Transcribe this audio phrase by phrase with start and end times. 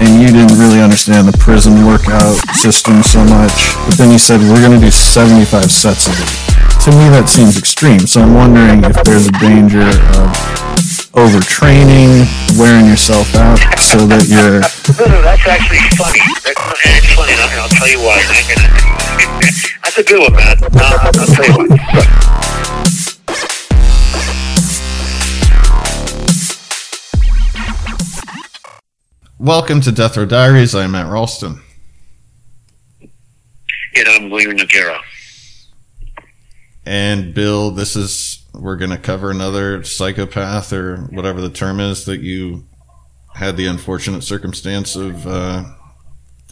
[0.00, 4.40] and you didn't really understand the prison workout system so much but then you said
[4.40, 6.30] we're going to do 75 sets of it
[6.80, 9.84] to me that seems extreme so i'm wondering if there's a danger
[10.16, 10.28] of
[11.12, 12.24] overtraining
[12.58, 14.60] wearing yourself out so that you're
[15.40, 16.20] that's actually funny.
[16.44, 18.20] That's, and funny, I'll, I'll tell you why.
[19.82, 20.56] That's a good one, man.
[20.62, 23.16] I'll tell you why.
[29.40, 30.74] Welcome to death row diaries.
[30.74, 31.62] I'm matt ralston.
[33.00, 35.00] And I'm William Noguera.
[36.84, 42.04] and bill this is we're going to cover another psychopath or whatever the term is
[42.04, 42.66] that you
[43.34, 45.64] had the unfortunate circumstance of uh,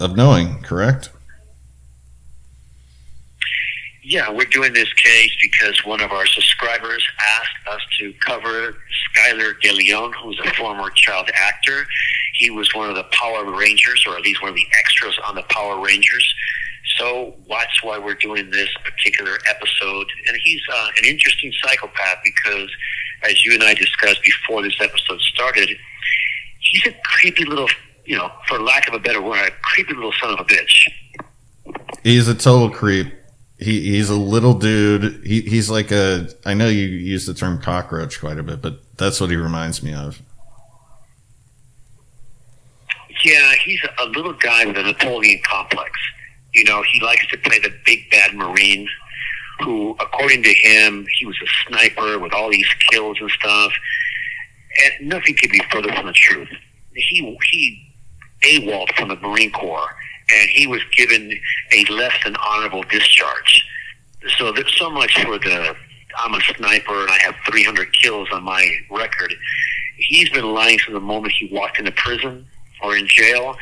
[0.00, 1.10] of knowing correct
[4.08, 8.74] Yeah, we're doing this case because one of our subscribers asked us to cover
[9.12, 11.86] Skylar De Leon, who's a former child actor.
[12.32, 15.34] He was one of the Power Rangers, or at least one of the extras on
[15.34, 16.34] the Power Rangers.
[16.96, 20.06] So that's why we're doing this particular episode.
[20.26, 22.70] And he's uh, an interesting psychopath because,
[23.24, 25.68] as you and I discussed before this episode started,
[26.60, 27.68] he's a creepy little,
[28.06, 30.88] you know, for lack of a better word, a creepy little son of a bitch.
[32.02, 33.17] He's a total creep.
[33.58, 35.24] He he's a little dude.
[35.26, 36.28] He he's like a.
[36.44, 39.82] I know you use the term cockroach quite a bit, but that's what he reminds
[39.82, 40.22] me of.
[43.24, 45.90] Yeah, he's a little guy with a Napoleon complex.
[46.54, 48.88] You know, he likes to play the big bad Marine
[49.60, 53.72] who, according to him, he was a sniper with all these kills and stuff.
[54.84, 56.48] And nothing could be further from the truth.
[56.94, 57.94] He he
[58.42, 59.94] AWOL from the Marine Corps,
[60.30, 61.32] and he was given
[61.72, 63.64] a less than honorable discharge.
[64.36, 65.74] So there's so much for the
[66.18, 69.34] I'm a sniper and I have 300 kills on my record.
[69.96, 72.46] He's been lying from the moment he walked into prison
[72.82, 73.56] or in jail,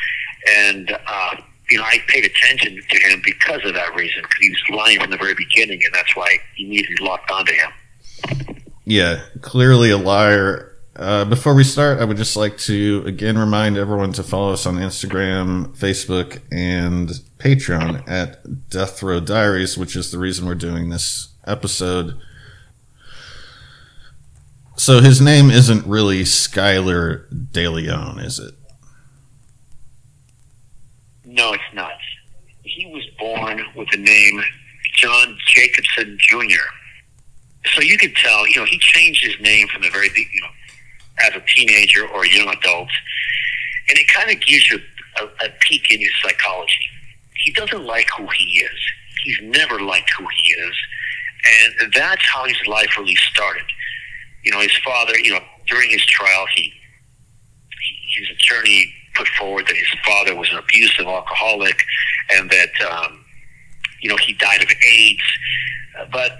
[0.54, 1.36] and uh,
[1.70, 5.00] you know I paid attention to him because of that reason because he was lying
[5.00, 7.70] from the very beginning, and that's why I immediately locked onto him.
[8.84, 10.75] Yeah, clearly a liar.
[10.98, 14.64] Uh, before we start, I would just like to again remind everyone to follow us
[14.64, 20.88] on Instagram, Facebook, and Patreon at Death Row Diaries, which is the reason we're doing
[20.88, 22.18] this episode.
[24.76, 28.54] So his name isn't really Skylar De Leon, is it?
[31.26, 31.92] No, it's not.
[32.62, 34.42] He was born with the name
[34.96, 37.66] John Jacobson Jr.
[37.74, 40.48] So you could tell, you know, he changed his name from the very, you know,
[41.20, 42.90] as a teenager or a young adult,
[43.88, 44.78] and it kind of gives you
[45.18, 46.88] a, a peek in his psychology.
[47.44, 48.80] He doesn't like who he is.
[49.24, 50.74] He's never liked who he is,
[51.80, 53.64] and that's how his life really started.
[54.44, 59.66] You know, his father, you know, during his trial, he, he his attorney put forward
[59.66, 61.82] that his father was an abusive alcoholic,
[62.30, 63.24] and that um,
[64.00, 65.22] you know he died of AIDS.
[66.12, 66.38] But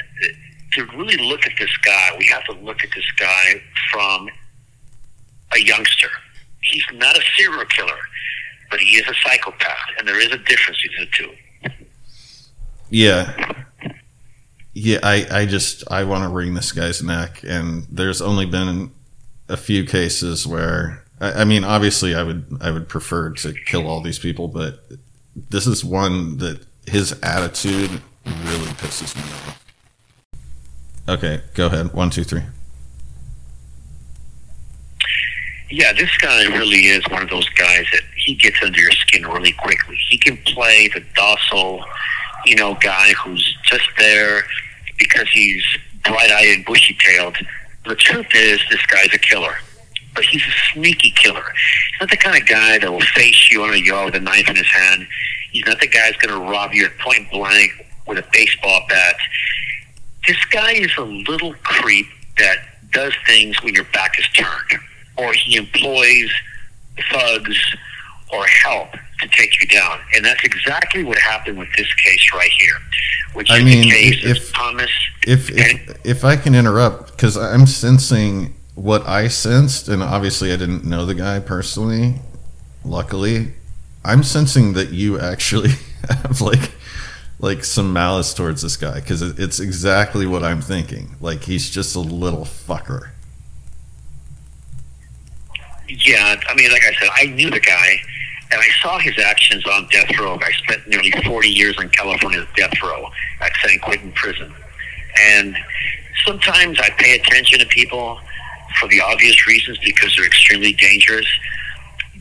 [0.72, 4.28] to really look at this guy, we have to look at this guy from
[5.56, 6.08] a youngster.
[6.62, 7.98] He's not a serial killer,
[8.70, 11.86] but he is a psychopath, and there is a difference between the two.
[12.90, 13.64] Yeah.
[14.74, 18.90] Yeah, I, I just I want to wring this guy's neck and there's only been
[19.48, 23.86] a few cases where I, I mean obviously I would I would prefer to kill
[23.86, 24.80] all these people, but
[25.48, 29.64] this is one that his attitude really pisses me off.
[31.08, 31.94] Okay, go ahead.
[31.94, 32.42] One, two, three.
[35.68, 39.26] Yeah, this guy really is one of those guys that he gets under your skin
[39.26, 39.96] really quickly.
[40.08, 41.84] He can play the docile,
[42.44, 44.44] you know, guy who's just there
[44.98, 45.64] because he's
[46.04, 47.36] bright-eyed and bushy-tailed.
[47.84, 49.56] The truth is, this guy's a killer,
[50.14, 51.42] but he's a sneaky killer.
[51.42, 54.24] He's not the kind of guy that will face you on a yard with a
[54.24, 55.06] knife in his hand.
[55.50, 57.72] He's not the guy that's going to rob you at point blank
[58.06, 59.16] with a baseball bat.
[60.26, 62.06] This guy is a little creep
[62.38, 62.58] that
[62.92, 64.82] does things when your back is turned,
[65.16, 66.30] or he employs
[67.12, 67.58] thugs
[68.32, 68.88] or help
[69.20, 69.98] to take you down.
[70.14, 72.74] And that's exactly what happened with this case right here,
[73.34, 74.90] which I is mean, the case if- of Thomas.
[75.26, 80.56] If if, if I can interrupt, because I'm sensing what I sensed, and obviously I
[80.56, 82.16] didn't know the guy personally.
[82.84, 83.52] Luckily,
[84.04, 85.70] I'm sensing that you actually
[86.08, 86.70] have like
[87.40, 91.16] like some malice towards this guy because it's exactly what I'm thinking.
[91.20, 93.08] Like he's just a little fucker.
[95.88, 98.00] Yeah, I mean, like I said, I knew the guy,
[98.50, 100.38] and I saw his actions on death row.
[100.40, 103.08] I spent nearly 40 years on California's death row
[103.40, 104.52] at San Quentin Prison.
[105.18, 105.56] And
[106.24, 108.20] sometimes I pay attention to people
[108.80, 111.26] for the obvious reasons because they're extremely dangerous.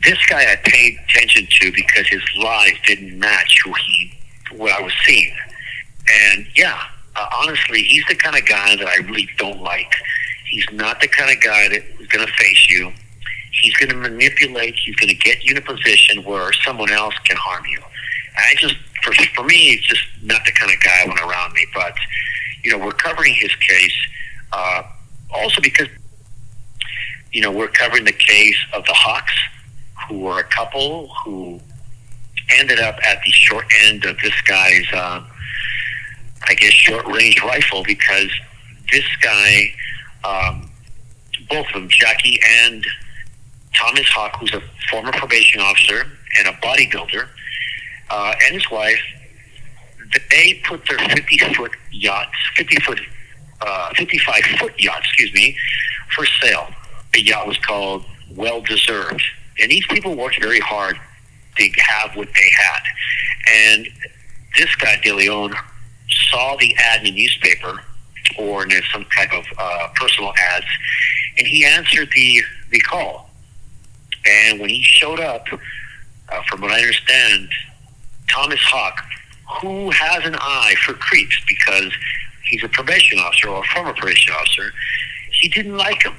[0.04, 4.12] This guy I paid attention to because his lies didn't match who he,
[4.52, 5.34] what I was seeing.
[6.28, 6.80] And yeah,
[7.16, 9.92] uh, honestly, he's the kind of guy that I really don't like.
[10.48, 12.92] He's not the kind of guy that is going to face you.
[13.60, 14.74] He's going to manipulate.
[14.74, 17.80] He's going to get you in a position where someone else can harm you.
[18.36, 21.52] I just, for, for me, it's just not the kind of guy I want around
[21.54, 21.66] me.
[21.74, 21.94] But,
[22.62, 23.96] you know, we're covering his case
[24.52, 24.82] uh,
[25.34, 25.88] also because,
[27.32, 29.32] you know, we're covering the case of the Hawks,
[30.08, 31.60] who were a couple who
[32.58, 35.24] ended up at the short end of this guy's, uh,
[36.48, 38.30] I guess, short range rifle because
[38.92, 39.72] this guy,
[40.24, 40.70] um,
[41.48, 42.86] both of them, Jackie and
[43.76, 46.06] Thomas Hawk, who's a former probation officer
[46.38, 47.28] and a bodybuilder,
[48.10, 49.00] uh, and his wife,
[50.30, 53.00] they put their 50 foot yachts, 50 foot,
[53.60, 55.56] uh, 55 foot yacht, excuse me,
[56.14, 56.68] for sale.
[57.12, 59.22] The yacht was called Well Deserved.
[59.58, 60.98] And these people worked very hard
[61.56, 62.80] to have what they had.
[63.48, 63.88] And
[64.56, 65.54] this guy, De Leon,
[66.08, 67.80] saw the ad in the newspaper
[68.38, 70.66] or in some type of uh, personal ads,
[71.38, 73.25] and he answered the, the call.
[74.28, 75.46] And when he showed up,
[76.28, 77.48] uh, from what I understand,
[78.28, 79.04] Thomas Hawk,
[79.60, 81.92] who has an eye for creeps because
[82.44, 84.72] he's a probation officer or a former probation officer,
[85.32, 86.14] he didn't like him.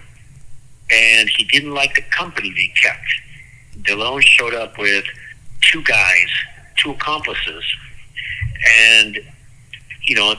[0.89, 3.85] And he didn't like the company they kept.
[3.85, 5.03] De Leon showed up with
[5.61, 6.29] two guys,
[6.77, 7.63] two accomplices.
[8.89, 9.19] And,
[10.03, 10.35] you know,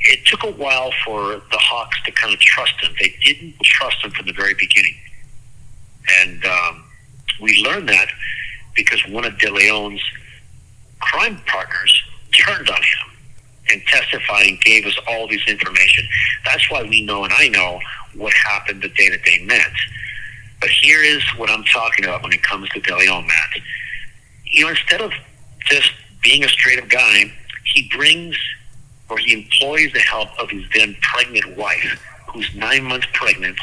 [0.00, 2.92] it took a while for the Hawks to kind of trust him.
[3.00, 4.96] They didn't trust him from the very beginning.
[6.20, 6.84] And um,
[7.40, 8.08] we learned that
[8.74, 10.02] because one of De Leon's
[11.00, 12.02] crime partners
[12.32, 13.18] turned on him
[13.70, 16.06] and testified and gave us all this information.
[16.44, 17.80] That's why we know and I know
[18.14, 19.72] what happened the day that they met.
[20.60, 23.62] But here is what I'm talking about when it comes to De Leon, Matt.
[24.44, 25.12] You know, instead of
[25.66, 25.92] just
[26.22, 27.32] being a straight up guy,
[27.64, 28.36] he brings
[29.08, 33.58] or he employs the help of his then pregnant wife, who's nine months pregnant,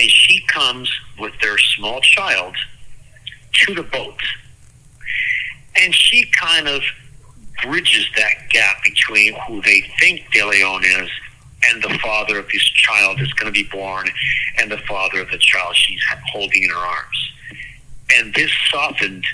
[0.00, 2.56] and she comes with their small child
[3.52, 4.18] to the boat.
[5.76, 6.82] And she kind of
[7.62, 11.10] bridges that gap between who they think De Leon is
[11.68, 14.08] and the father of this child that's going to be born
[14.58, 16.00] and the father of the child she's
[16.32, 17.32] holding in her arms.
[18.16, 19.26] And this softened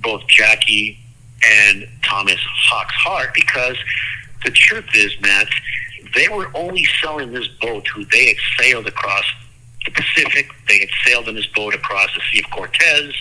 [0.00, 0.98] both Jackie
[1.44, 3.76] and Thomas Hawk's heart because
[4.42, 5.48] the truth is, Matt,
[6.14, 9.24] they were only selling this boat who they had sailed across
[9.84, 10.50] the Pacific.
[10.68, 13.14] They had sailed in this boat across the Sea of Cortez.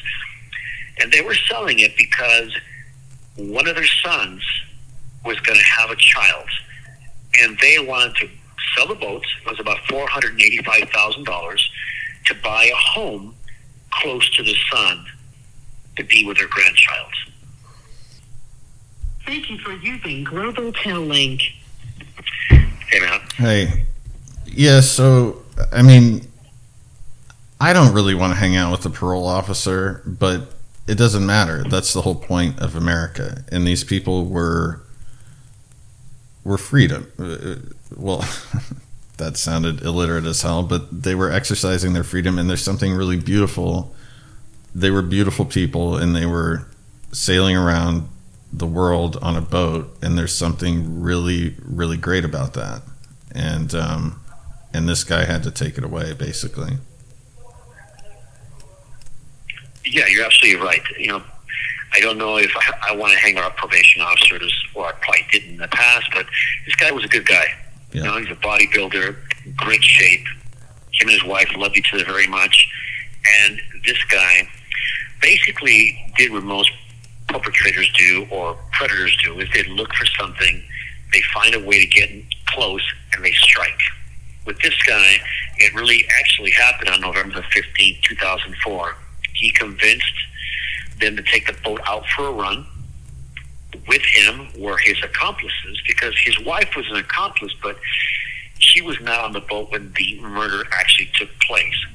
[1.00, 2.56] And they were selling it because
[3.36, 4.44] one of their sons
[5.25, 6.48] was going to have a child.
[7.39, 8.30] And they wanted to
[8.75, 9.24] sell the boat.
[9.46, 11.60] It was about $485,000
[12.25, 13.36] to buy a home
[13.91, 15.06] close to the son
[15.98, 17.12] to be with their grandchild.
[19.25, 21.41] Thank you for using Global Tel Link.
[22.50, 23.22] Hey, man.
[23.36, 23.86] Hey,
[24.46, 24.82] yeah.
[24.82, 26.27] So I mean,
[27.62, 30.56] I don't really want to hang out with the parole officer, but
[30.88, 31.63] it doesn't matter.
[31.63, 34.82] That's the whole point of America, and these people were
[36.44, 37.12] were freedom.
[37.20, 37.58] Uh,
[37.96, 38.27] Well,
[39.18, 43.18] that sounded illiterate as hell, but they were exercising their freedom, and there's something really
[43.18, 43.94] beautiful.
[44.74, 46.65] They were beautiful people, and they were
[47.12, 48.10] sailing around
[48.51, 52.82] the world on a boat, and there's something really, really great about that.
[53.36, 54.20] And um,
[54.74, 56.77] and this guy had to take it away, basically.
[59.86, 60.82] Yeah, you're absolutely right.
[60.98, 61.24] You know,
[61.94, 65.26] I don't know if I, I want to hang our probation officers, or I probably
[65.32, 66.26] did in the past, but
[66.66, 67.46] this guy was a good guy.
[67.92, 68.02] Yeah.
[68.02, 69.16] You know, he's a bodybuilder,
[69.58, 70.26] great shape.
[70.94, 72.68] Him and his wife loved each other very much.
[73.44, 74.48] And this guy
[75.22, 76.72] basically did what most
[77.28, 80.64] perpetrators do or predators do is they look for something,
[81.14, 82.10] they find a way to get
[82.48, 82.82] close,
[83.14, 83.80] and they strike.
[84.46, 85.18] With this guy,
[85.58, 88.96] it really actually happened on November the 15th, 2004.
[89.41, 90.13] He convinced
[91.00, 92.63] them to take the boat out for a run.
[93.88, 97.75] With him were his accomplices because his wife was an accomplice, but
[98.60, 101.86] she was not on the boat when the murder actually took place.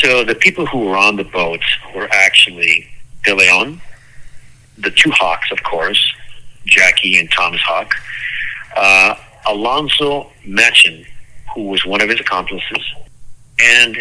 [0.00, 1.60] So the people who were on the boat
[1.94, 2.88] were actually
[3.24, 3.82] De Leon,
[4.78, 6.02] the two Hawks, of course,
[6.64, 7.94] Jackie and Thomas Hawk,
[8.76, 9.14] uh,
[9.46, 11.06] Alonso Machain,
[11.54, 12.94] who was one of his accomplices,
[13.58, 13.98] and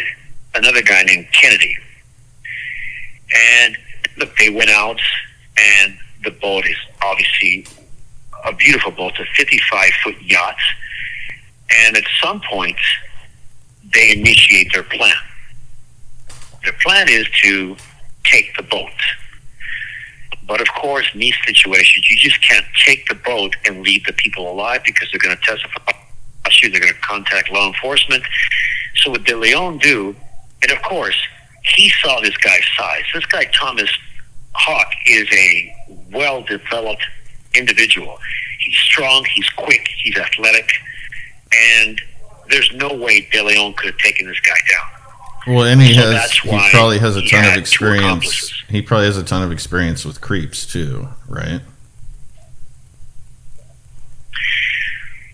[0.55, 1.75] another guy named Kennedy.
[3.35, 3.77] And
[4.17, 4.99] look, they went out,
[5.57, 7.65] and the boat is obviously
[8.45, 10.57] a beautiful boat, a 55 foot yacht.
[11.85, 12.77] And at some point,
[13.93, 15.15] they initiate their plan.
[16.63, 17.75] Their plan is to
[18.23, 18.89] take the boat.
[20.47, 24.13] But of course, in these situations, you just can't take the boat and leave the
[24.13, 25.91] people alive because they're going to testify.
[26.61, 28.23] They're going to contact law enforcement.
[28.95, 30.15] So what De Leon do,
[30.61, 31.17] and of course,
[31.63, 33.03] he saw this guy's size.
[33.13, 33.89] This guy, Thomas
[34.53, 35.75] Hawk, is a
[36.11, 37.03] well-developed
[37.55, 38.17] individual.
[38.59, 40.69] He's strong, he's quick, he's athletic,
[41.73, 42.01] and
[42.49, 45.55] there's no way De Leon could have taken this guy down.
[45.55, 48.63] Well, and he So has he probably has a ton of experience.
[48.67, 51.61] He probably has a ton of experience with creeps too, right?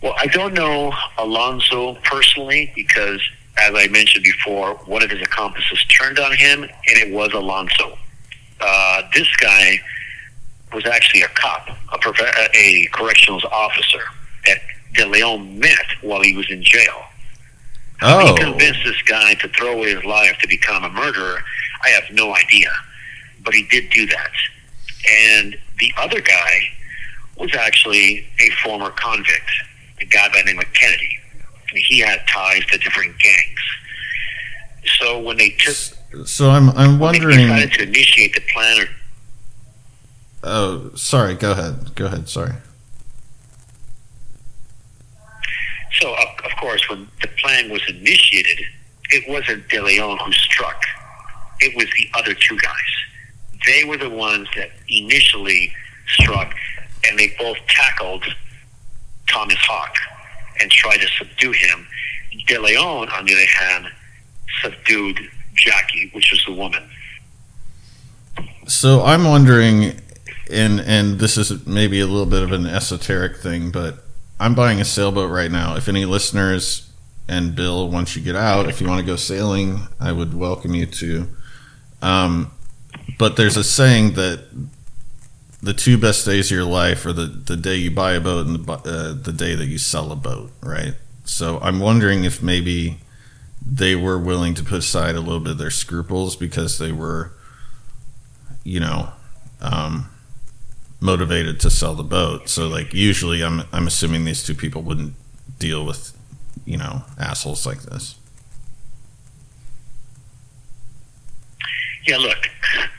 [0.02, 3.20] Well, I don't know Alonso personally because,
[3.58, 7.98] as I mentioned before, one of his accomplices turned on him, and it was Alonso.
[8.60, 9.80] Uh, this guy
[10.74, 14.02] was actually a cop, a, prof- a correctional officer
[14.46, 14.58] that
[14.94, 17.04] De Leon met while he was in jail.
[17.98, 21.40] How Oh, he convinced this guy to throw away his life to become a murderer,
[21.84, 22.70] I have no idea.
[23.44, 24.32] But he did do that.
[25.10, 26.60] And the other guy
[27.38, 29.50] was actually a former convict,
[30.02, 31.20] a guy by the name of Kennedy.
[31.76, 33.60] He had ties to different gangs.
[35.00, 35.76] So when they took,
[36.28, 37.38] so I'm I'm they wondering.
[37.38, 38.88] decided to initiate the plan,
[40.48, 41.34] Oh, sorry.
[41.34, 41.96] Go ahead.
[41.96, 42.30] Go ahead.
[42.30, 42.54] Sorry.
[46.00, 48.60] So, of, of course, when the plan was initiated,
[49.12, 50.82] it wasn't De Leon who struck.
[51.62, 52.92] It was the other two guys.
[53.66, 55.72] They were the ones that initially
[56.20, 56.54] struck,
[57.10, 58.24] and they both tackled
[59.28, 59.96] Thomas Hawk
[60.62, 61.88] and tried to subdue him.
[62.48, 63.88] De Leon, on the other hand,
[64.62, 65.20] subdued
[65.56, 66.84] Jackie, which was the woman.
[68.68, 70.00] So I'm wondering,
[70.52, 74.04] and and this is maybe a little bit of an esoteric thing, but
[74.40, 75.76] I'm buying a sailboat right now.
[75.76, 76.92] If any listeners
[77.28, 80.76] and Bill, once you get out, if you want to go sailing, I would welcome
[80.76, 81.28] you to.
[82.02, 82.52] Um,
[83.18, 84.46] but there's a saying that
[85.66, 88.46] the two best days of your life are the, the day you buy a boat
[88.46, 90.94] and the, uh, the day that you sell a boat, right?
[91.24, 93.00] So I'm wondering if maybe
[93.66, 97.32] they were willing to put aside a little bit of their scruples because they were,
[98.64, 99.10] you know,
[99.60, 100.12] um,
[101.00, 102.48] motivated to sell the boat.
[102.48, 105.16] So like usually, I'm I'm assuming these two people wouldn't
[105.58, 106.16] deal with,
[106.64, 108.16] you know, assholes like this.
[112.06, 112.38] Yeah, look,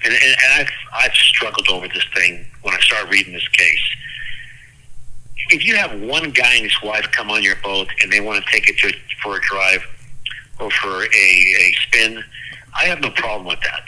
[0.04, 3.96] and, and, and I've I've struggled over this thing when I started reading this case.
[5.50, 8.44] If you have one guy and his wife come on your boat and they want
[8.44, 8.92] to take it to,
[9.22, 9.86] for a drive
[10.58, 12.24] or for a, a spin,
[12.74, 13.84] I have no problem with that.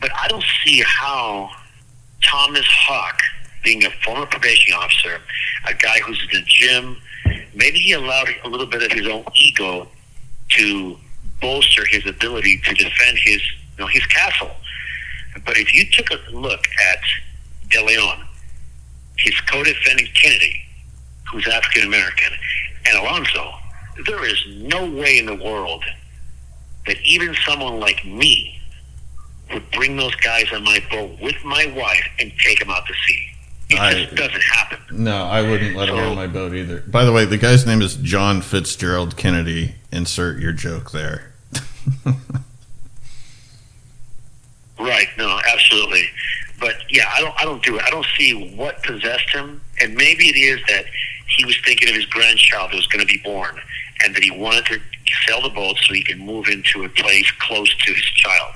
[0.00, 1.50] But I don't see how
[2.22, 3.18] Thomas Hawk,
[3.64, 5.20] being a former probation officer,
[5.66, 6.96] a guy who's in the gym,
[7.52, 9.88] maybe he allowed a little bit of his own ego
[10.50, 10.96] to
[11.40, 14.50] bolster his ability to defend his you know his castle.
[15.44, 17.00] But if you took a look at
[17.70, 18.24] De Leon,
[19.16, 20.60] his co-defendant Kennedy,
[21.30, 22.32] who's African American,
[22.86, 23.52] and Alonso,
[24.06, 25.84] there is no way in the world
[26.86, 28.58] that even someone like me
[29.52, 32.94] would bring those guys on my boat with my wife and take them out to
[33.06, 33.26] sea.
[33.70, 34.78] It I- just doesn't happen.
[34.90, 36.80] No, I wouldn't let him So- on my boat either.
[36.80, 39.74] By the way, the guy's name is John Fitzgerald Kennedy.
[39.92, 41.32] Insert your joke there.
[44.78, 45.08] Right.
[45.18, 46.08] No, absolutely.
[46.60, 47.34] But yeah, I don't.
[47.40, 47.82] I don't do it.
[47.82, 50.84] I don't see what possessed him, and maybe it is that
[51.36, 53.58] he was thinking of his grandchild that was going to be born,
[54.04, 54.80] and that he wanted to
[55.26, 58.54] sell the boat so he can move into a place close to his child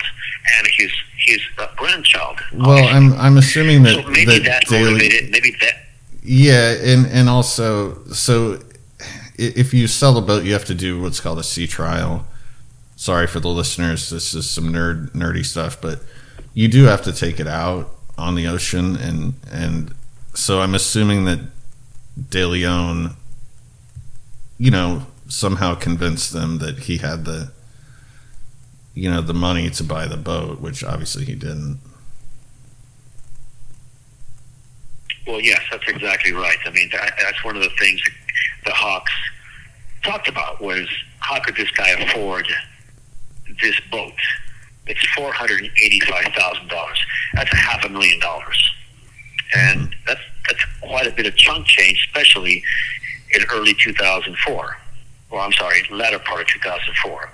[0.59, 2.39] and his his uh, grandchild.
[2.53, 5.31] Well, I'm I'm assuming that so maybe that that Daly- motivated.
[5.31, 5.75] Maybe that.
[6.23, 8.61] Yeah, and and also so
[9.37, 12.27] if you sell a boat, you have to do what's called a sea trial.
[12.97, 16.01] Sorry for the listeners, this is some nerd nerdy stuff, but
[16.55, 19.95] you do have to take it out on the ocean, and and
[20.35, 21.41] so I'm assuming that
[22.31, 23.17] De Leon,
[24.59, 27.53] you know, somehow convinced them that he had the,
[28.95, 31.81] you know, the money to buy the boat, which obviously he didn't.
[35.27, 36.59] Well, yes, that's exactly right.
[36.67, 38.01] I mean, that, that's one of the things
[38.65, 39.13] the Hawks
[40.03, 40.87] talked about was
[41.21, 42.47] how could this guy afford
[43.61, 44.13] this boat?
[44.87, 46.99] It's four hundred and eighty-five thousand dollars.
[47.35, 48.75] That's a half a million dollars,
[49.55, 52.63] and that's that's quite a bit of chunk change, especially
[53.35, 54.77] in early two thousand four.
[55.31, 57.31] Well, I'm sorry, latter part of two thousand four.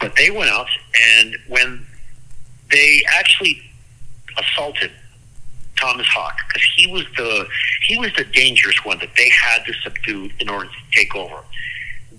[0.00, 0.68] But they went out,
[1.16, 1.86] and when
[2.70, 3.62] they actually
[4.38, 4.90] assaulted
[5.76, 7.46] Thomas Hawk because he was the
[7.86, 11.38] he was the dangerous one that they had to subdue in order to take over.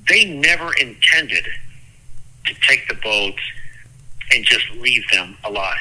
[0.07, 1.47] They never intended
[2.45, 3.41] to take the boats
[4.33, 5.75] and just leave them alive.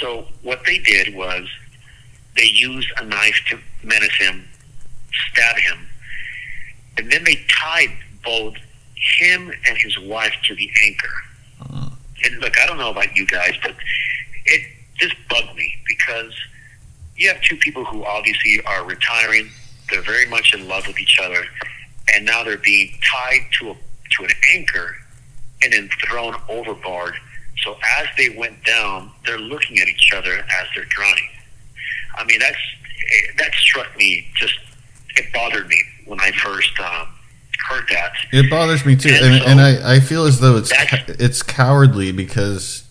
[0.00, 1.48] So what they did was
[2.36, 4.46] they used a knife to menace him,
[5.32, 5.78] stab him,
[6.96, 7.90] and then they tied
[8.24, 8.54] both
[9.18, 11.14] him and his wife to the anchor.
[11.60, 11.90] Uh-huh.
[12.24, 13.74] And look, I don't know about you guys, but
[14.44, 14.62] it
[14.96, 16.32] just bugged me because
[17.16, 19.48] you have two people who obviously are retiring.
[19.90, 21.44] They're very much in love with each other,
[22.14, 23.76] and now they're being tied to a
[24.16, 24.96] to an anchor
[25.62, 27.14] and then thrown overboard.
[27.64, 31.28] So as they went down, they're looking at each other as they're drowning.
[32.16, 32.56] I mean, that's
[33.38, 34.26] that struck me.
[34.36, 34.54] Just
[35.16, 37.08] it bothered me when I first um,
[37.68, 38.12] heard that.
[38.32, 40.72] It bothers me too, And and, so- and I, I feel as though it's
[41.08, 42.84] it's cowardly because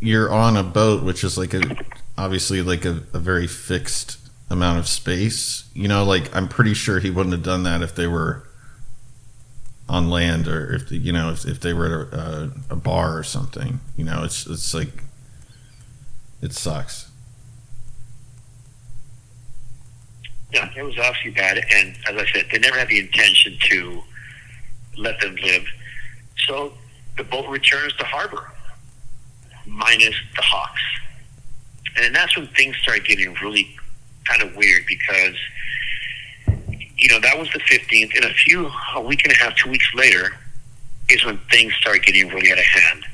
[0.00, 1.76] you're on a boat, which is like a
[2.16, 4.18] obviously like a, a very fixed
[4.50, 5.68] amount of space.
[5.74, 8.47] You know, like I'm pretty sure he wouldn't have done that if they were
[9.88, 13.16] on land or if the, you know if, if they were at a, a bar
[13.16, 13.80] or something.
[13.96, 15.04] You know, it's it's like
[16.42, 17.10] it sucks.
[20.52, 24.02] Yeah, it was obviously bad, and as I said, they never had the intention to
[24.96, 25.66] let them live.
[26.46, 26.72] So
[27.18, 28.50] the boat returns to harbor,
[29.66, 30.80] minus the hawks,
[31.96, 33.76] and that's when things start getting really
[34.24, 35.34] kind of weird because
[36.98, 39.70] you know that was the 15th, and a few a week and a half, two
[39.70, 40.32] weeks later,
[41.08, 43.04] is when things started getting really out of hand.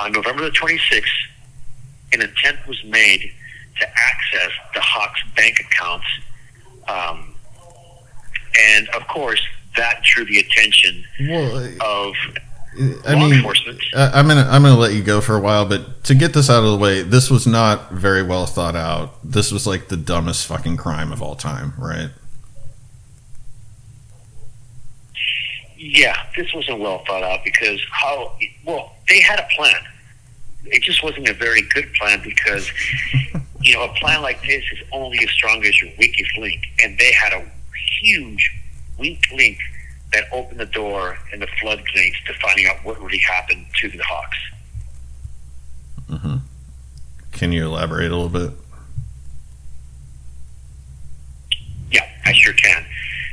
[0.00, 1.04] On November the 26th,
[2.12, 3.30] an attempt was made
[3.80, 6.06] to access the Hawks bank accounts
[6.88, 7.34] um,
[8.58, 9.40] and of course,
[9.76, 12.14] that drew the attention Well, of
[13.06, 13.80] I law mean, enforcement.
[13.94, 16.50] I- I'm gonna I'm gonna let you go for a while, but to get this
[16.50, 19.14] out of the way, this was not very well thought out.
[19.28, 22.10] This was like the dumbest fucking crime of all time, right?
[25.82, 28.34] Yeah, this wasn't well thought out because how
[28.66, 29.80] well they had a plan.
[30.66, 32.70] It just wasn't a very good plan because
[33.62, 36.98] you know a plan like this is only as strong as your weakest link, and
[36.98, 37.50] they had a
[38.02, 38.60] huge
[38.98, 39.56] weak link
[40.12, 44.02] that opened the door and the floodgates to finding out what really happened to the
[44.02, 44.38] Hawks.
[46.10, 46.36] hmm
[47.32, 48.52] Can you elaborate a little bit?
[51.90, 52.84] Yeah, I sure can.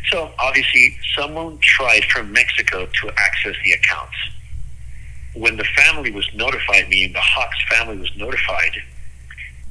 [0.10, 4.16] So obviously, someone tried from Mexico to access the accounts.
[5.34, 8.72] When the family was notified, meaning the Hawks family was notified,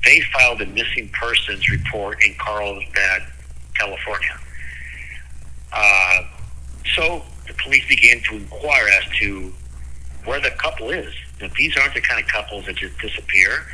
[0.04, 3.22] they filed a missing persons report in Carlsbad,
[3.74, 4.38] California.
[5.72, 6.22] Uh,
[6.94, 9.52] so the police began to inquire as to
[10.24, 11.12] where the couple is.
[11.40, 13.66] Now, these aren't the kind of couples that just disappear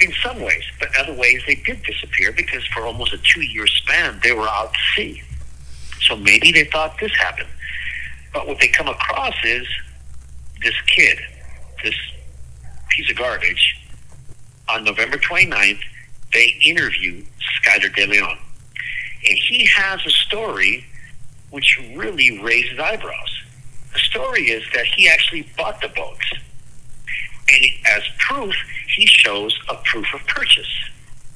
[0.00, 4.20] in some ways, but other ways they did disappear because for almost a two-year span
[4.22, 5.22] they were out to sea.
[6.02, 7.48] So maybe they thought this happened.
[8.32, 9.66] But what they come across is
[10.62, 11.18] this kid,
[11.82, 11.94] this
[12.88, 13.80] piece of garbage.
[14.68, 15.80] On November 29th,
[16.32, 17.24] they interview
[17.62, 18.38] Skylar De Leon.
[19.26, 20.84] And he has a story
[21.50, 23.42] which really raises eyebrows.
[23.92, 26.32] The story is that he actually bought the boats.
[27.48, 28.54] And as proof,
[28.96, 30.90] he shows a proof of purchase.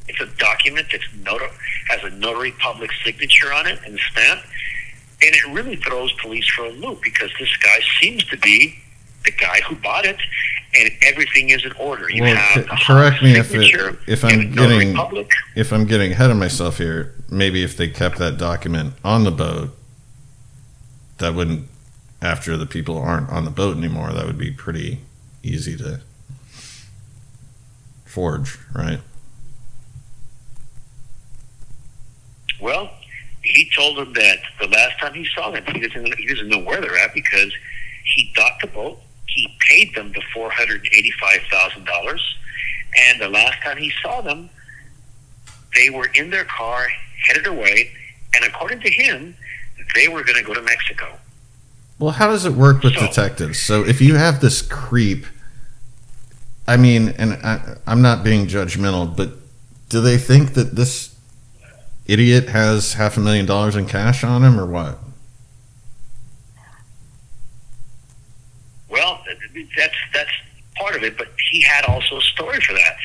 [0.09, 1.51] It's a document that's notary,
[1.89, 4.41] has a notary public signature on it and stamp.
[5.21, 8.77] And it really throws police for a loop because this guy seems to be
[9.25, 10.17] the guy who bought it.
[10.79, 12.11] and everything is in order.
[12.11, 15.31] You Well, have c- correct me if it, if I'm getting public.
[15.57, 17.15] if I'm getting ahead of myself here.
[17.31, 19.71] Maybe if they kept that document on the boat,
[21.19, 21.69] that wouldn't.
[22.21, 25.01] After the people aren't on the boat anymore, that would be pretty
[25.43, 26.01] easy to
[28.05, 29.01] forge, right?
[32.61, 32.91] Well,
[33.43, 36.59] he told them that the last time he saw them, he doesn't he doesn't know
[36.59, 37.53] where they're at because
[38.05, 39.01] he docked the boat.
[39.27, 42.23] He paid them the four hundred eighty-five thousand dollars,
[42.97, 44.51] and the last time he saw them,
[45.75, 46.89] they were in their car
[47.27, 47.91] headed away,
[48.35, 49.37] and according to him,
[49.95, 51.19] they were going to go to Mexico.
[51.99, 53.61] Well, how does it work with So- detectives?
[53.61, 55.27] So if you have this creep,
[56.67, 59.31] I mean, and I, I'm not being judgmental, but
[59.89, 61.15] do they think that this
[62.09, 64.99] idiot has half a million dollars in cash on him, or what?
[68.89, 69.21] Well,
[69.77, 70.31] that's that's
[70.77, 72.97] part of it, but he had also a story for that.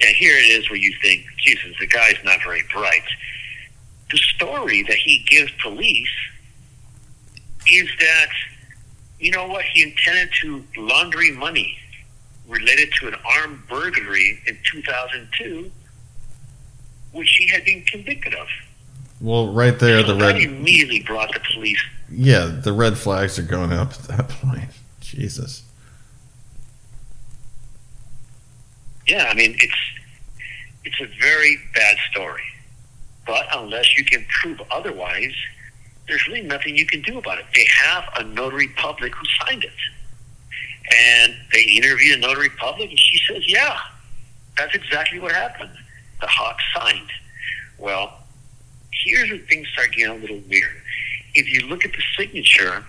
[0.00, 3.02] And here it is where you think, Jesus, the guy's not very bright.
[4.10, 6.10] The story that he gives police
[7.66, 8.28] is that,
[9.20, 11.78] you know what, he intended to laundry money
[12.48, 15.70] related to an armed burglary in 2002,
[17.12, 18.46] which she had been convicted of.
[19.20, 21.78] Well, right there, so the that red, immediately brought the police
[22.14, 24.70] yeah, the red flags are going up at that point.
[25.00, 25.64] Jesus.
[29.06, 29.74] Yeah, I mean it's
[30.84, 32.42] it's a very bad story.
[33.26, 35.34] But unless you can prove otherwise,
[36.08, 37.44] there's really nothing you can do about it.
[37.54, 39.70] They have a notary public who signed it.
[40.94, 43.78] And they interviewed a notary public and she says, Yeah,
[44.56, 45.70] that's exactly what happened.
[46.22, 47.10] The Hawk signed.
[47.78, 48.18] Well,
[49.04, 50.80] here's where things start getting a little weird.
[51.34, 52.82] If you look at the signature,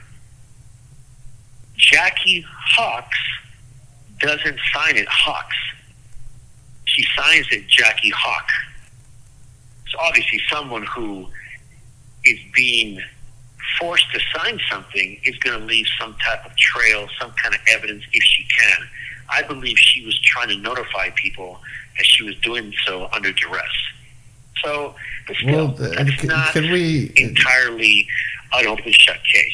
[1.76, 3.18] Jackie Hawks
[4.20, 5.58] doesn't sign it Hawks
[6.94, 8.48] she signs it Jackie Hawk.
[9.90, 11.28] So obviously, someone who
[12.24, 13.00] is being
[13.80, 17.62] forced to sign something is going to leave some type of trail, some kind of
[17.68, 18.78] evidence if she can.
[19.30, 21.60] I believe she was trying to notify people
[21.98, 23.66] that she was doing so under duress.
[24.64, 24.96] So,
[25.28, 28.08] but still, Well, uh, that's can- not can we- entirely
[28.54, 29.54] an open shut case.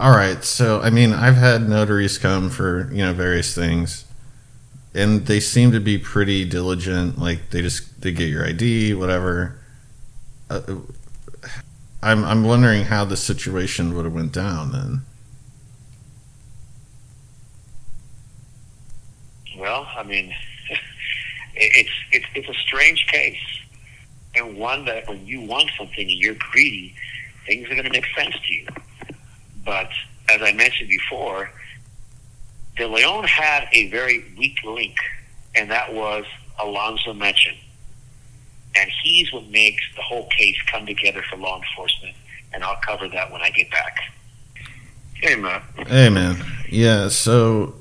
[0.00, 4.04] All right, so I mean, I've had notaries come for you know various things,
[4.94, 7.18] and they seem to be pretty diligent.
[7.18, 9.58] Like they just they get your ID, whatever.
[10.50, 10.60] Uh,
[12.02, 15.02] I'm I'm wondering how the situation would have went down then.
[19.56, 20.34] Well, I mean,
[21.54, 23.36] it's it's it's a strange case,
[24.34, 26.94] and one that when you want something and you're greedy,
[27.46, 28.66] things are going to make sense to you.
[29.64, 29.90] But
[30.28, 31.50] as I mentioned before,
[32.76, 34.96] De Leon had a very weak link,
[35.54, 36.24] and that was
[36.60, 37.58] Alonso Machain.
[38.74, 42.16] And he's what makes the whole case come together for law enforcement,
[42.54, 43.98] and I'll cover that when I get back.
[45.14, 45.62] Hey, Matt.
[45.86, 47.08] Hey man, yeah.
[47.08, 47.74] So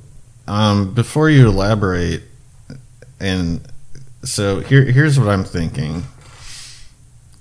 [0.48, 2.24] um, before you elaborate,
[3.22, 3.62] and
[4.24, 6.04] so here here's what I'm thinking.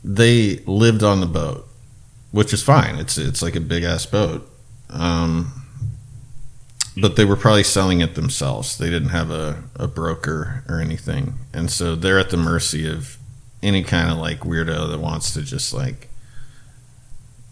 [0.04, 1.66] They lived on the boat,
[2.30, 2.96] which is fine.
[2.96, 4.48] It's it's like a big ass boat.
[4.90, 5.52] Um,
[6.96, 8.76] but they were probably selling it themselves.
[8.76, 11.34] They didn't have a, a broker or anything.
[11.52, 13.16] And so they're at the mercy of
[13.62, 16.08] any kind of like weirdo that wants to just like,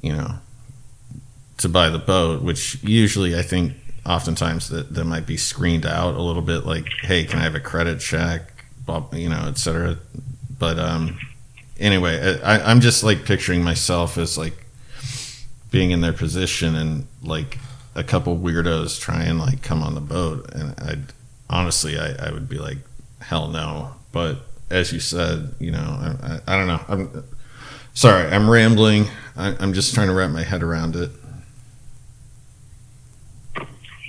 [0.03, 0.35] you know,
[1.59, 3.75] to buy the boat, which usually I think
[4.07, 7.55] oftentimes that, that might be screened out a little bit like, hey, can I have
[7.55, 8.65] a credit check?
[9.13, 9.99] You know, et cetera.
[10.59, 11.19] But um,
[11.79, 14.65] anyway, I, I'm just like picturing myself as like
[15.71, 17.59] being in their position and like
[17.95, 20.51] a couple weirdos try and like come on the boat.
[20.55, 20.97] And i
[21.51, 22.79] honestly I, I would be like
[23.21, 23.95] hell no.
[24.13, 24.39] But
[24.71, 26.81] as you said you know i, I, I don't know.
[26.89, 27.25] I'm
[27.95, 29.07] sorry i'm rambling.
[29.37, 31.11] I, i'm just trying to wrap my head around it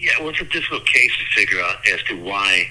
[0.09, 2.67] Yeah, well, it's a difficult case to figure out as to why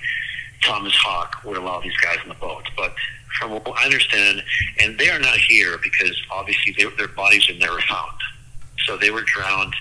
[0.63, 2.65] Thomas Hawk would allow these guys on the boat.
[2.77, 2.95] But
[3.39, 4.43] from what I understand,
[4.81, 8.13] and they are not here because obviously they, their bodies are never found.
[8.87, 9.75] So they were drowned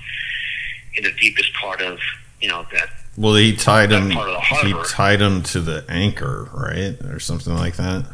[0.96, 2.00] in the deepest part of,
[2.42, 2.90] you know, that.
[3.18, 7.20] well he tied him part of the he tied him to the anchor right or
[7.20, 8.06] something like that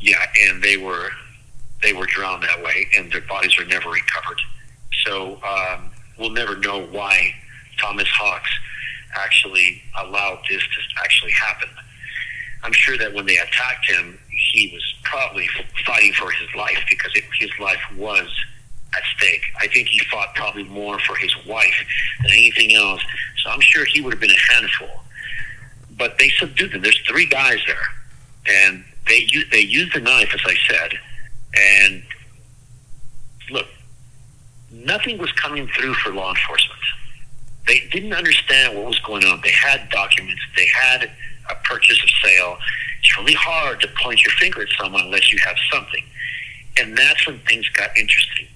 [0.00, 1.10] Yeah, and they were
[1.82, 4.40] they were drowned that way, and their bodies are never recovered.
[5.06, 7.34] So um, we'll never know why
[7.78, 8.50] Thomas Hawks
[9.14, 11.68] actually allowed this to actually happen.
[12.62, 15.48] I'm sure that when they attacked him, he was probably
[15.86, 18.28] fighting for his life because it, his life was
[18.94, 19.42] at stake.
[19.60, 21.74] I think he fought probably more for his wife
[22.22, 23.02] than anything else,
[23.44, 25.02] So I'm sure he would have been a handful.
[25.96, 26.82] But they subdued them.
[26.82, 27.76] There's three guys there,
[28.46, 30.92] and they they used the knife, as I said,
[31.54, 32.02] and
[33.50, 33.66] look,
[34.70, 36.80] nothing was coming through for law enforcement.
[37.66, 39.40] They didn't understand what was going on.
[39.42, 40.40] They had documents.
[40.56, 41.10] They had
[41.50, 42.56] a purchase of sale.
[43.00, 46.02] It's really hard to point your finger at someone unless you have something.
[46.78, 48.46] And that's when things got interesting.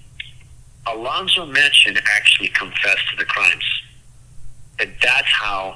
[0.87, 3.63] Alonso Machain actually confessed to the crimes.
[4.79, 5.75] And that's how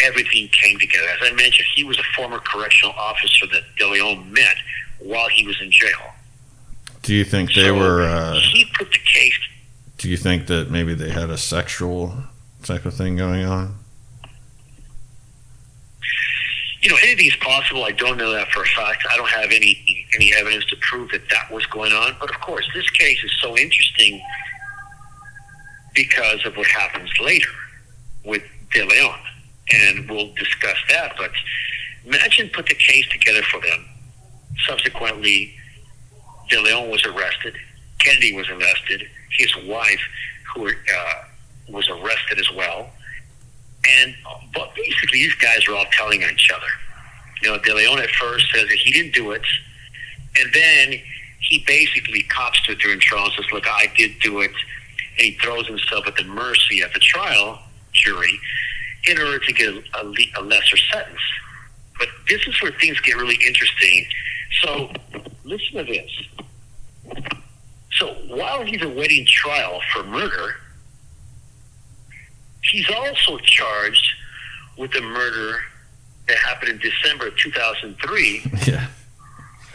[0.00, 1.08] everything came together.
[1.08, 4.56] As I mentioned, he was a former correctional officer that De Leon met
[5.00, 6.14] while he was in jail.
[7.02, 8.02] Do you think they So were?
[8.02, 9.38] Uh, he put the case
[9.98, 12.14] do you think that maybe they had a sexual
[12.62, 13.76] type of thing going on?
[16.80, 17.84] you know, anything's possible.
[17.84, 19.04] I don't know that for a fact.
[19.10, 22.16] I don't have any any evidence to prove that that was going on.
[22.20, 24.22] But of course, this case is so interesting
[25.94, 27.50] because of what happens later
[28.24, 29.18] with De Leon,
[29.72, 31.14] and we'll discuss that.
[31.18, 31.32] But
[32.06, 33.84] Machain put the case together for them.
[34.66, 35.54] Subsequently,
[36.48, 37.56] De Leon was arrested.
[37.98, 39.08] Kennedy was arrested.
[39.36, 40.00] His wife,
[40.54, 41.24] who uh,
[41.68, 42.90] was arrested as well.
[43.88, 44.14] And
[44.54, 46.66] but basically, these guys are all telling on each other.
[47.42, 49.42] You know, De Leon at first says that he didn't do it,
[50.38, 51.00] and then
[51.40, 54.50] he basically cops to it during trial and says, "Look, I did do it,"
[55.16, 57.60] and he throws himself at the mercy of the trial
[57.92, 58.38] jury
[59.04, 61.20] in order to get a, le- a lesser sentence.
[61.98, 64.06] But this is where things get really interesting.
[64.62, 64.90] So,
[65.44, 66.10] listen to this.
[67.98, 70.54] So, while he's awaiting trial for murder,
[72.62, 74.06] he's also charged
[74.76, 75.58] with the murder
[76.28, 78.86] that happened in December of 2003 Yeah.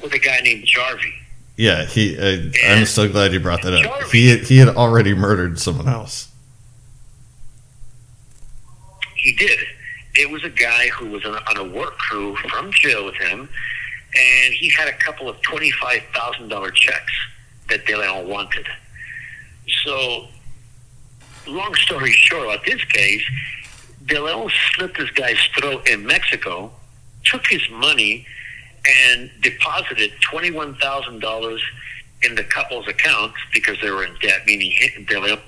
[0.02, 1.12] with a guy named Jarvi.
[1.58, 2.18] Yeah, he.
[2.18, 3.84] Uh, I'm so glad you brought that up.
[4.04, 4.12] Jarvi.
[4.12, 6.30] He he had already murdered someone else.
[9.18, 9.60] He did.
[10.16, 13.16] It was a guy who was on a, on a work crew from jail with
[13.16, 13.42] him,
[14.16, 17.12] and he had a couple of twenty-five thousand dollar checks
[17.70, 18.68] that Leon wanted.
[19.84, 20.28] So,
[21.48, 23.24] long story short, about this case,
[24.06, 26.72] De Leon slit this guy's throat in Mexico,
[27.24, 28.26] took his money,
[29.08, 31.62] and deposited twenty-one thousand dollars
[32.22, 34.74] in the couple's accounts because they were in debt, meaning
[35.08, 35.40] De Leon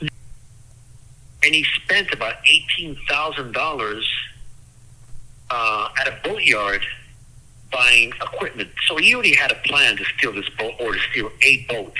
[1.45, 4.10] and he spent about eighteen thousand dollars
[5.51, 6.82] uh, at a boatyard
[7.76, 8.70] buying equipment.
[8.88, 12.00] So he already had a plan to steal this boat or to steal eight boats.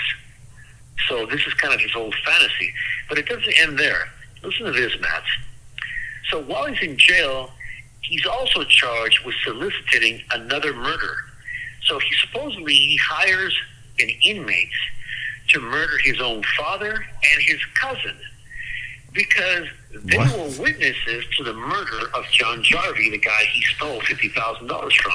[1.08, 2.72] So this is kind of his old fantasy,
[3.08, 4.08] but it doesn't end there.
[4.42, 5.22] Listen to this, Matt.
[6.30, 7.50] So while he's in jail,
[8.00, 11.16] he's also charged with soliciting another murder.
[11.84, 13.56] So he supposedly he hires
[14.00, 14.68] an inmate
[15.50, 18.16] to murder his own father and his cousin
[19.12, 19.66] because
[20.02, 20.32] they What?
[20.36, 24.94] were witnesses to the murder of John Jarvi, the guy he stole fifty thousand dollars
[24.94, 25.12] from.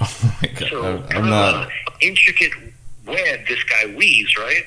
[0.22, 1.64] Oh my god, So I'm, I'm not.
[1.66, 2.52] an intricate
[3.06, 4.62] web this guy weaves, right?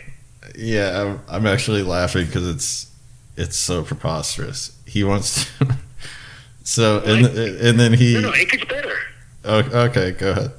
[0.56, 2.92] Yeah, I'm, I'm actually laughing because it's
[3.36, 4.78] it's so preposterous.
[4.86, 5.76] He wants to.
[6.64, 8.14] so and and then he.
[8.14, 8.96] No, no, it gets better.
[9.46, 10.52] Oh, okay, go ahead.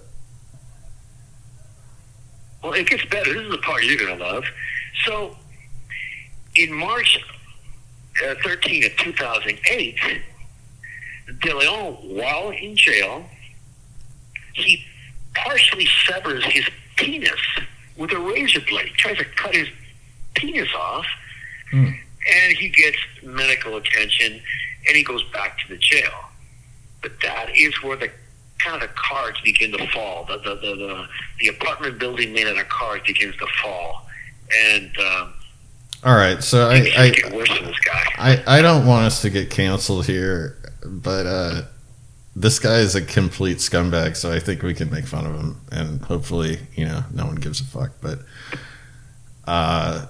[2.62, 3.32] Well, it gets better.
[3.32, 4.44] This is the part you're to love.
[5.04, 5.36] So,
[6.56, 7.20] in March
[8.26, 9.98] uh, 13 of 2008,
[11.42, 13.24] De Leon, while in jail,
[14.54, 14.84] he
[15.34, 16.64] partially severs his
[16.96, 17.40] penis
[17.96, 18.86] with a razor blade.
[18.86, 19.68] He tries to cut his
[20.34, 21.06] penis off,
[22.32, 24.40] and he gets medical attention,
[24.86, 26.12] and he goes back to the jail.
[27.02, 28.10] But that is where the
[28.58, 30.24] kind of the cards begin to fall.
[30.24, 31.06] The the the, the,
[31.40, 34.06] the apartment building made out of cards begins to fall,
[34.70, 35.34] and um,
[36.04, 38.04] All right, so I I, get worse for this guy.
[38.18, 41.62] I I don't want us to get canceled here, but uh,
[42.36, 44.16] this guy is a complete scumbag.
[44.16, 47.36] So I think we can make fun of him, and hopefully, you know, no one
[47.36, 47.92] gives a fuck.
[48.00, 48.20] But
[49.46, 50.06] uh,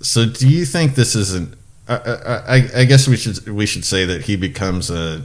[0.00, 1.54] so do you think this isn't?
[1.88, 5.22] I, I, I- I guess we should we should say that he becomes a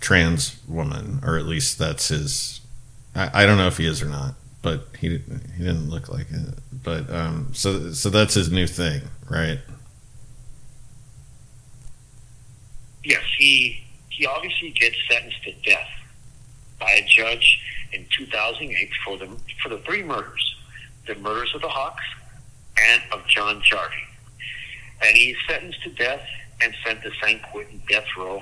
[0.00, 2.60] trans woman, or at least that's his.
[3.14, 6.08] I, I don't know if he is or not, but he didn't- he didn't look
[6.08, 6.58] like it.
[6.82, 9.60] But um, so so that's his new thing, right?
[13.04, 13.83] Yes, he
[14.16, 15.88] he obviously gets sentenced to death
[16.78, 17.60] by a judge
[17.92, 19.26] in 2008 for the
[19.62, 20.56] for the three murders,
[21.06, 22.04] the murders of the Hawks
[22.80, 24.04] and of John Jarvi,
[25.02, 26.22] and he's sentenced to death
[26.60, 28.40] and sent to San Quentin death row,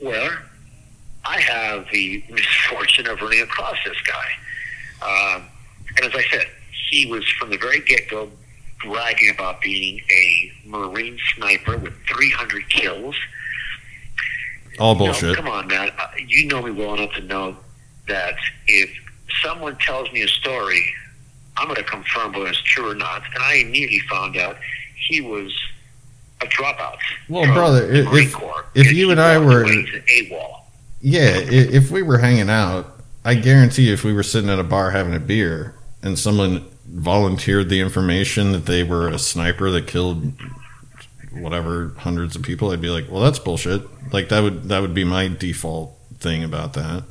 [0.00, 0.42] where
[1.24, 5.36] I have the misfortune of running across this guy.
[5.36, 5.44] Um,
[5.96, 6.46] and as I said,
[6.90, 8.30] he was from the very get go
[8.84, 13.16] bragging about being a Marine sniper with 300 kills
[14.78, 15.36] All bullshit.
[15.36, 15.90] come on, man.
[15.98, 17.56] Uh, You know me well enough to know
[18.06, 18.34] that
[18.66, 18.90] if
[19.42, 20.84] someone tells me a story,
[21.56, 23.22] I'm going to confirm whether it's true or not.
[23.34, 24.56] And I immediately found out
[25.08, 25.52] he was
[26.40, 26.96] a dropout.
[27.28, 28.34] Well, brother, the if-
[28.74, 30.60] if you and I were- AWOL.
[31.00, 34.64] Yeah, if we were hanging out, I guarantee you if we were sitting at a
[34.64, 39.86] bar having a beer and someone volunteered the information that they were a sniper that
[39.86, 40.32] killed
[41.40, 44.94] whatever hundreds of people, I'd be like, "Well, that's bullshit." Like that would that would
[44.94, 47.04] be my default thing about that.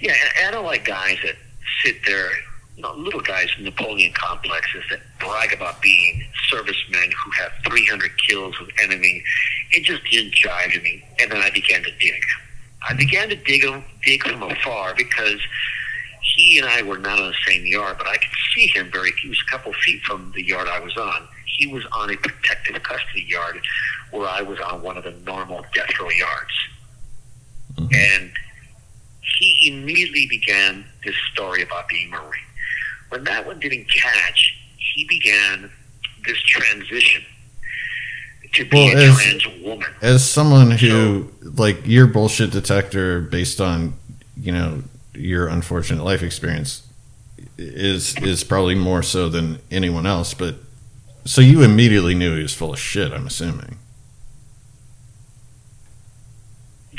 [0.00, 0.14] Yeah,
[0.46, 1.36] I don't like guys that
[1.84, 2.30] sit there,
[2.76, 8.58] you know, little guys Napoleon complexes that brag about being servicemen who have 300 kills
[8.60, 9.22] with enemy.
[9.70, 11.02] It just didn't jive to me.
[11.20, 12.22] And then I began to dig.
[12.88, 15.40] I began to dig him, dig from afar because
[16.36, 19.10] he and I were not on the same yard, but I could see him very.
[19.22, 21.26] He was a couple feet from the yard I was on.
[21.58, 23.58] He was on a protective custody yard,
[24.10, 26.52] where I was on one of the normal death row yards.
[27.76, 27.94] Mm-hmm.
[27.94, 28.30] And
[29.38, 32.30] he immediately began this story about being Marine.
[33.08, 35.70] When that one didn't catch, he began
[36.26, 37.22] this transition
[38.54, 39.88] to be Well, a as- trans woman.
[40.02, 43.94] As someone who like your bullshit detector based on,
[44.38, 44.82] you know,
[45.16, 46.86] your unfortunate life experience
[47.58, 50.56] is is probably more so than anyone else, but
[51.24, 53.78] so you immediately knew he was full of shit, I'm assuming.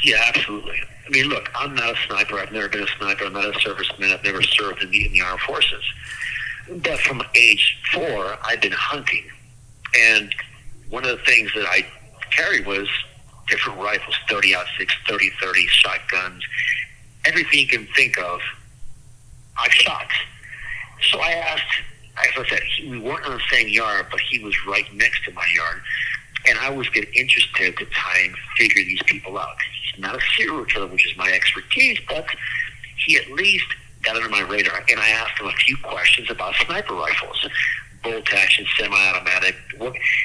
[0.03, 0.79] Yeah, absolutely.
[1.05, 2.37] I mean, look, I'm not a sniper.
[2.37, 3.25] I've never been a sniper.
[3.25, 4.13] I'm not a serviceman.
[4.13, 5.83] I've never served in the, in the armed forces.
[6.69, 9.23] But from age four, I've been hunting.
[9.97, 10.35] And
[10.89, 11.85] one of the things that I
[12.31, 12.89] carried was
[13.47, 16.43] different rifles 30 out 6, 30 30, shotguns,
[17.25, 18.39] everything you can think of.
[19.59, 20.07] I've shot.
[21.11, 21.81] So I asked,
[22.17, 25.23] as I said, he, we weren't on the same yard, but he was right next
[25.25, 25.81] to my yard.
[26.47, 29.55] And I was getting interested to try and figure these people out.
[29.83, 32.25] He's not a serial killer, which is my expertise, but
[33.05, 33.65] he at least
[34.03, 34.83] got under my radar.
[34.89, 37.49] And I asked him a few questions about sniper rifles,
[38.03, 39.55] bolt action, semi-automatic.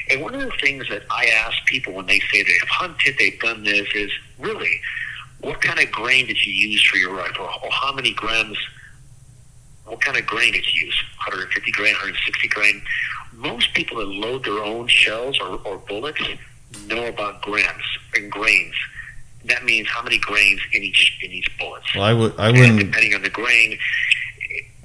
[0.09, 3.39] And one of the things that I ask people when they say they've hunted, they've
[3.39, 4.79] done this, is really,
[5.43, 8.57] what kind of grain did you use for your rifle, or how many grams?
[9.85, 11.03] What kind of grain did you use?
[11.17, 12.81] 150 grain, 160 grain.
[13.33, 16.21] Most people that load their own shells or, or bullets
[16.87, 17.83] know about grams
[18.15, 18.73] and grains.
[19.45, 21.83] That means how many grains in each in each bullet.
[21.93, 23.77] Well, I would I wouldn't depending on the grain,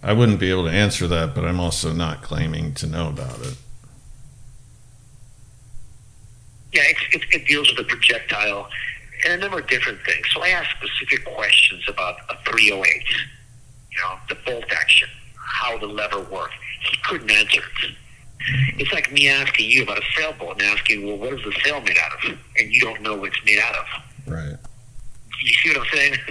[0.03, 3.41] I wouldn't be able to answer that, but I'm also not claiming to know about
[3.41, 3.57] it.
[6.73, 8.69] Yeah, it's, it, it deals with the projectile
[9.25, 10.27] and a number of different things.
[10.33, 13.05] So I asked specific questions about a 308,
[13.91, 16.55] you know, the bolt action, how the lever worked.
[16.91, 17.95] He couldn't answer it.
[18.79, 21.81] It's like me asking you about a sailboat and asking, well, what is the sail
[21.81, 22.39] made out of?
[22.59, 23.87] And you don't know what it's made out of.
[24.33, 24.57] Right.
[25.43, 26.15] You see what I'm saying?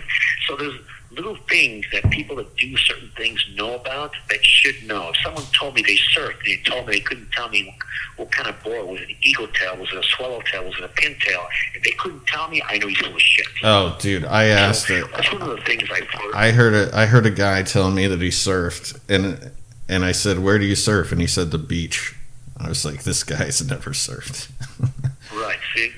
[0.48, 0.80] So there's
[1.12, 5.10] little things that people that do certain things know about that should know.
[5.10, 7.76] If someone told me they surfed and they told me they couldn't tell me
[8.18, 10.84] what kind of board was it an eagle tail, was it a swallowtail, was it
[10.84, 13.46] a pintail, if they couldn't tell me, I know he's full of shit.
[13.64, 15.12] Oh, dude, I asked So it.
[15.12, 16.34] That's one of the things I've heard.
[16.34, 19.52] I heard a I heard a guy telling me that he surfed, and
[19.88, 22.16] and I said, "Where do you surf?" And he said, "The beach."
[22.58, 24.50] I was like, "This guy's never surfed."
[25.34, 25.92] right, see?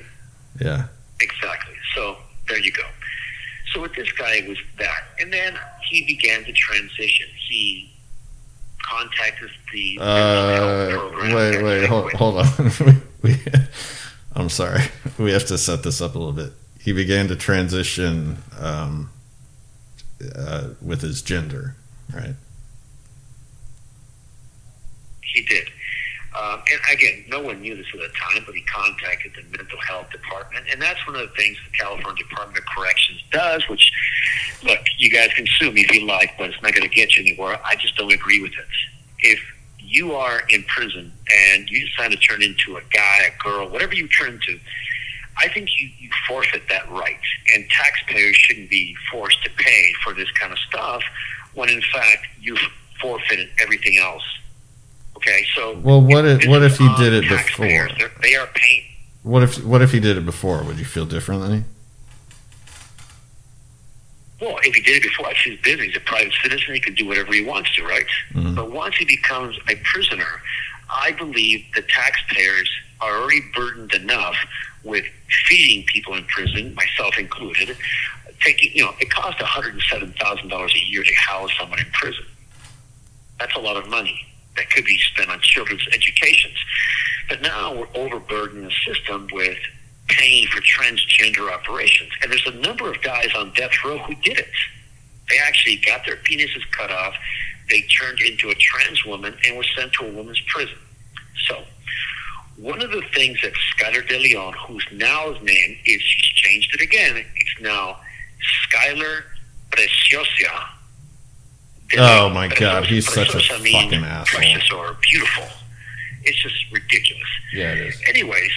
[0.60, 0.88] yeah.
[1.22, 1.76] Exactly.
[1.96, 2.18] So
[2.48, 2.84] there you go.
[3.74, 5.04] So with this guy, it was that.
[5.20, 5.58] And then
[5.90, 7.28] he began to transition.
[7.48, 7.92] He
[8.82, 13.02] contacted the Uh, wait, wait, hold, hold on.
[13.22, 13.36] we,
[14.34, 14.82] I'm sorry.
[15.18, 16.54] We have to set this up a little bit.
[16.80, 19.10] He began to transition um,
[20.34, 21.76] uh, with his gender,
[22.14, 22.36] right?
[25.22, 25.59] He did.
[26.72, 30.10] And again, no one knew this at the time, but he contacted the mental health
[30.12, 33.68] department, and that's one of the things the California Department of Corrections does.
[33.70, 33.92] Which,
[34.64, 37.16] look, you guys can sue me if you like, but it's not going to get
[37.16, 37.60] you anywhere.
[37.66, 38.66] I just don't agree with it.
[39.20, 39.40] If
[39.80, 41.12] you are in prison
[41.52, 44.60] and you decide to turn into a guy, a girl, whatever you turn into,
[45.38, 47.20] I think you, you forfeit that right,
[47.56, 51.02] and taxpayers shouldn't be forced to pay for this kind of stuff
[51.54, 52.60] when, in fact, you've
[53.02, 54.24] forfeited everything else.
[55.20, 57.68] Okay, so Well, what if- what if he did it before?
[58.22, 58.84] They paying.
[59.24, 60.64] What if what if he did it before?
[60.64, 61.66] Would you feel differently?
[64.40, 65.88] Well, if he did it before, it's his business.
[65.88, 66.74] He's a private citizen.
[66.74, 68.06] He can do whatever he wants to, right?
[68.34, 68.56] Mhm.
[68.56, 70.42] But once he becomes a prisoner,
[70.90, 72.70] I believe the taxpayers
[73.02, 74.38] are already burdened enough
[74.84, 75.04] with
[75.48, 77.76] feeding people in prison, myself included.
[78.40, 81.52] Taking, you know, it costs one hundred and seven thousand dollars a year to house
[81.60, 82.26] someone in prison.
[83.38, 84.26] That's a lot of money
[84.60, 86.58] that could be spent on children's educations.
[87.30, 89.58] But now we're overburdening the system with
[90.10, 92.12] paying for transgender operations.
[92.22, 94.50] And there's a number of guys on death row who did it.
[95.30, 97.14] They actually got their penises cut off,
[97.70, 100.78] they turned into a trans woman, and were sent to a women's prison.
[101.48, 101.64] So,
[102.58, 106.74] one of the things that Skylar De Leon, whose now his name is, she's changed
[106.74, 108.00] it again, it's now
[108.68, 109.22] Skylar
[109.72, 110.79] Preciosa.
[111.98, 114.80] Oh my God, he's such a fucking asshole.
[114.80, 115.48] Or beautiful.
[116.24, 117.28] It's just ridiculous.
[117.54, 118.02] Yeah, it is.
[118.08, 118.52] Anyways,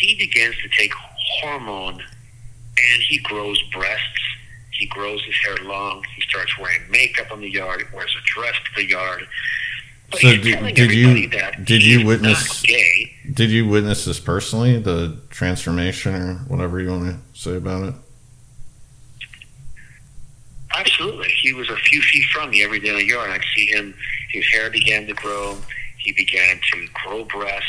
[0.00, 0.92] he begins to take
[1.42, 4.04] hormone and he grows breasts.
[4.72, 6.02] He grows his hair long.
[6.16, 9.26] He starts wearing makeup on the yard, wears a dress to the yard.
[10.10, 10.42] But So did-
[10.74, 11.28] did you-
[11.64, 12.62] did you witness-
[13.32, 14.78] Did you witness this personally?
[14.80, 17.94] The transformation or whatever you want to say about it?
[20.74, 21.28] Absolutely.
[21.42, 23.30] He was a few feet from me every day in the yard.
[23.30, 23.94] I'd see him,
[24.30, 25.56] his hair began to grow.
[25.98, 27.66] He began to grow breasts.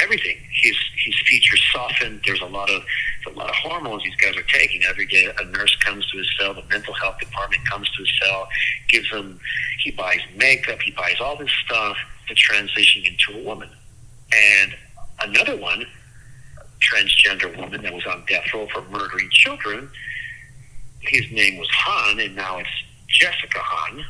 [0.00, 0.36] Everything.
[0.62, 2.20] His his features softened.
[2.24, 2.82] There's a lot of
[3.26, 4.82] a lot of hormones these guys are taking.
[4.84, 8.12] Every day a nurse comes to his cell, the mental health department comes to his
[8.22, 8.48] cell,
[8.88, 9.40] gives him
[9.82, 11.96] he buys makeup, he buys all this stuff
[12.28, 13.68] to transition into a woman.
[14.32, 14.74] And
[15.20, 15.84] another one,
[16.80, 19.90] transgender woman that was on death row for murdering children,
[21.00, 22.68] his name was Han, and now it's
[23.08, 24.04] Jessica Han.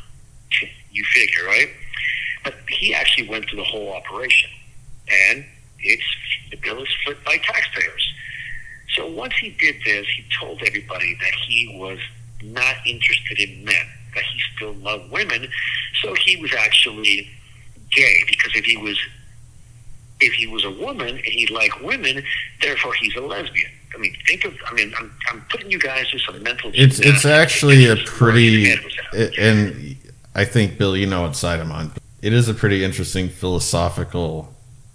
[0.90, 1.68] You figure, right?
[2.44, 4.50] But he actually went through the whole operation,
[5.10, 5.44] and
[5.80, 6.02] it's
[6.50, 8.14] the bill is split by taxpayers.
[8.94, 11.98] So once he did this, he told everybody that he was
[12.42, 15.48] not interested in men, that he still loved women.
[16.02, 17.28] So he was actually
[17.90, 18.98] gay because if he was
[20.20, 22.22] if he was a woman and he liked women,
[22.60, 23.70] therefore he's a lesbian.
[23.98, 24.54] I mean, think of.
[24.66, 26.70] I mean, I'm, I'm putting you guys through some mental.
[26.72, 29.38] It's it's actually a pretty, his head was at.
[29.38, 29.96] and
[30.36, 31.90] I think Bill, you know what side I'm on.
[32.22, 34.54] It is a pretty interesting philosophical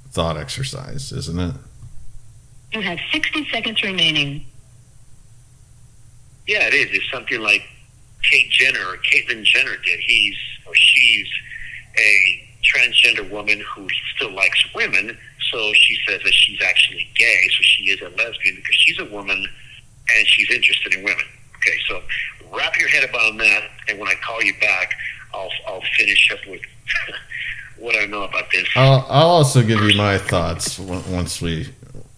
[0.10, 1.56] thought exercise, isn't it?
[2.72, 4.46] You have 60 seconds remaining.
[6.48, 6.88] Yeah, it is.
[6.92, 7.64] It's something like
[8.30, 10.00] Kate Jenner or Caitlyn Jenner did.
[10.00, 11.28] He's or she's
[11.98, 15.18] a transgender woman who still likes women,
[15.54, 19.06] so she says that she's actually gay, so she is a lesbian because she's a
[19.06, 21.24] woman and she's interested in women.
[21.58, 22.02] Okay, so
[22.52, 24.92] wrap your head about that, and when I call you back,
[25.34, 26.62] I'll I'll finish up with
[27.78, 28.68] what I know about this.
[28.76, 31.70] I'll I'll also give you my thoughts on- once we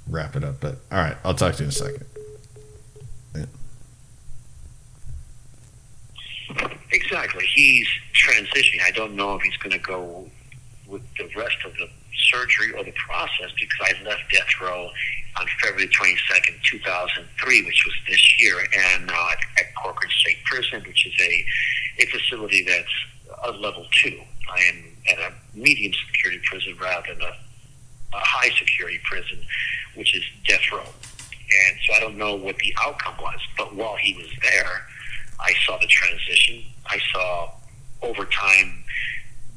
[0.10, 0.62] wrap it up.
[0.62, 2.06] But all right, I'll talk to you in a second.
[6.92, 7.46] Exactly.
[7.54, 8.82] He's transitioning.
[8.86, 10.30] I don't know if he's going to go
[10.88, 11.90] with the rest of the
[12.32, 14.90] surgery or the process because I left death row
[15.40, 20.82] on February 22nd, 2003, which was this year, and now at, at Corcoran State Prison,
[20.88, 21.46] which is a,
[22.00, 22.88] a facility that's
[23.44, 24.20] a level two.
[24.50, 27.36] I am at a medium security prison rather than a,
[28.14, 29.40] a high security prison,
[29.96, 30.84] which is death row.
[30.84, 34.88] And so I don't know what the outcome was, but while he was there,
[35.40, 36.64] I saw the transition.
[36.88, 37.52] I saw
[38.02, 38.84] over time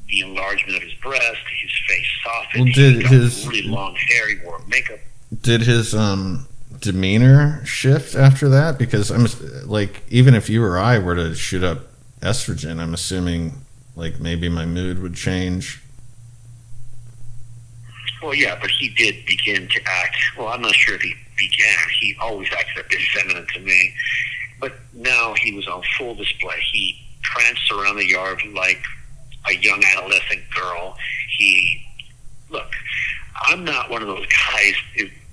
[0.09, 2.65] the enlargement of his breast, his face softened.
[2.65, 4.29] Well, did his- really long hair.
[4.29, 4.99] He wore makeup.
[5.41, 6.47] Did his um
[6.79, 8.77] demeanor shift after that?
[8.79, 9.27] Because I'm
[9.67, 11.87] like, even if you or I were to shoot up
[12.21, 13.53] estrogen, I'm assuming
[13.95, 15.81] like maybe my mood would change.
[18.21, 20.17] Well, yeah, but he did begin to act.
[20.37, 21.75] Well, I'm not sure if he began.
[22.01, 23.93] He always acted a bit feminine to me,
[24.59, 26.59] but now he was on full display.
[26.73, 28.81] He pranced around the yard like
[29.47, 30.97] a young adolescent girl.
[31.37, 31.81] He
[32.49, 32.71] look.
[33.41, 34.73] I'm not one of those guys.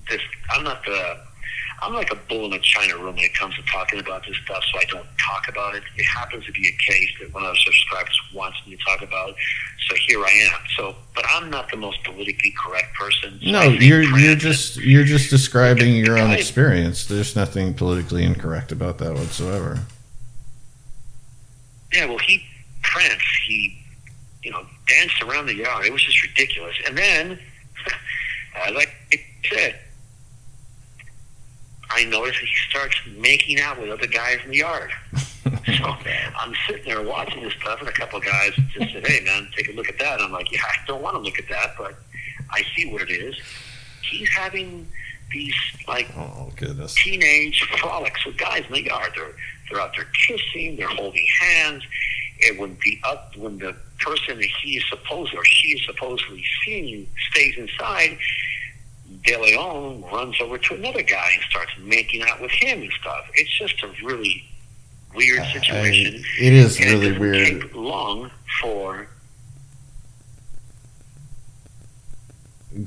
[0.08, 1.18] This, I'm not the.
[1.82, 4.34] I'm like a bull in a china room when it comes to talking about this
[4.44, 5.82] stuff, so I don't talk about it.
[5.98, 9.02] It happens to be a case that one of the subscribers wants me to talk
[9.02, 9.34] about,
[9.86, 10.58] so here I am.
[10.78, 13.38] So, but I'm not the most politically correct person.
[13.44, 17.04] So No, you're you're just you're just describing your own guy- experience.
[17.04, 19.80] There's nothing politically incorrect about that whatsoever.
[21.92, 22.42] Yeah, well, he
[22.82, 23.22] pranced.
[23.46, 23.76] He,
[24.46, 25.86] you know, danced around the yard.
[25.86, 26.76] It was just ridiculous.
[26.86, 27.36] And then,
[28.76, 29.16] like I
[29.52, 29.80] said,
[31.90, 34.92] I noticed he starts making out with other guys in the yard.
[35.42, 35.96] so
[36.38, 39.48] I'm sitting there watching this stuff, and a couple of guys just said, "Hey, man,
[39.56, 41.48] take a look at that." And I'm like, "Yeah, I don't want to look at
[41.48, 41.96] that, but
[42.52, 43.34] I see what it is."
[44.02, 44.86] He's having
[45.32, 45.54] these
[45.88, 46.94] like Oh goodness.
[46.94, 49.10] teenage frolics with guys in the yard.
[49.16, 49.34] They're
[49.68, 51.82] they're out there kissing, they're holding hands,
[52.44, 56.44] and when the up when the person that he is supposed or she is supposedly
[56.64, 58.18] seeing stays inside,
[59.24, 63.26] De Leon runs over to another guy and starts making out with him and stuff.
[63.34, 64.44] It's just a really
[65.14, 66.22] weird situation.
[66.40, 67.62] it is and really it weird.
[67.62, 68.30] Take long
[68.60, 69.08] for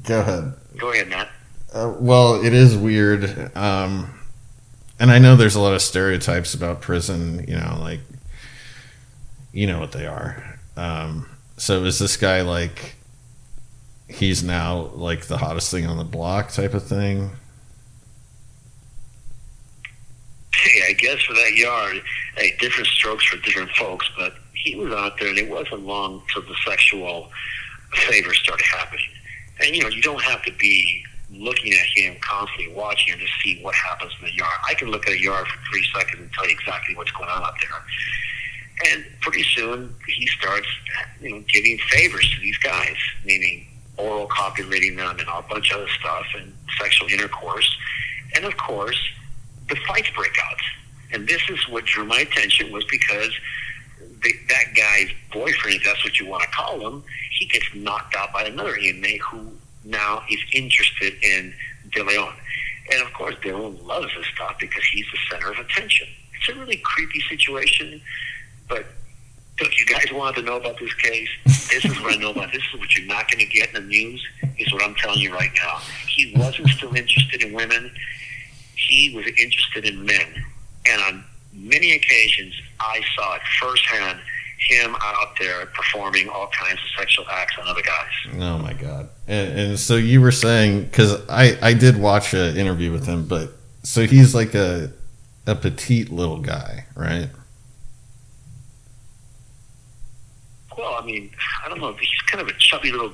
[0.04, 0.54] Go ahead.
[0.78, 1.30] Go ahead, Matt.
[1.74, 3.56] Uh, well, it is weird.
[3.56, 4.20] Um,
[5.00, 8.02] and I know there's a lot of stereotypes about prison, you know, like,
[9.52, 10.60] you know what they are.
[10.78, 12.96] Um, so is this guy like,
[14.08, 17.32] he's now like the hottest thing on the block type of thing?
[20.56, 22.02] Hey, I guess for that yard,
[22.36, 26.22] hey, different strokes for different folks, but he was out there, and it wasn't long
[26.34, 27.30] till the sexual
[27.94, 29.06] favors started happening.
[29.62, 33.28] And you know, you don't have to be looking at him constantly, watching him to
[33.42, 34.60] see what happens in the yard.
[34.68, 37.30] I can look at a yard for three seconds and tell you exactly what's going
[37.30, 37.70] on up there.
[38.88, 40.68] And pretty soon, he starts,
[41.22, 43.68] you know, giving favors to these guys, meaning
[43.98, 47.78] oral copulating them and a bunch of other stuff, and sexual intercourse.
[48.36, 48.98] And of course,
[49.68, 50.60] the fights break out.
[51.12, 53.32] And this is what drew my attention was because
[54.22, 57.04] the, that guy's boyfriend, if that's what you want to call him,
[57.38, 59.52] he gets knocked out by another inmate who
[59.86, 61.54] now is interested in
[61.92, 62.34] De Leon.
[62.92, 66.08] And of course, De Leon loves this stuff because he's the center of attention.
[66.40, 68.02] It's a really creepy situation,
[68.70, 68.86] but
[69.58, 72.52] if you guys wanted to know about this case, this is what I know about.
[72.52, 74.26] This is what you're not going to get in the news.
[74.58, 75.80] Is what I'm telling you right now.
[76.08, 77.92] He wasn't still interested in women.
[78.76, 80.28] He was interested in men,
[80.88, 84.20] and on many occasions, I saw it firsthand.
[84.68, 88.42] Him out there performing all kinds of sexual acts on other guys.
[88.42, 89.08] Oh my god!
[89.26, 93.26] And, and so you were saying because I I did watch an interview with him,
[93.26, 93.52] but
[93.84, 94.92] so he's like a
[95.48, 97.30] a petite little guy, right?
[100.80, 101.30] Well, I mean,
[101.66, 101.92] I don't know.
[101.92, 103.12] He's kind of a chubby little.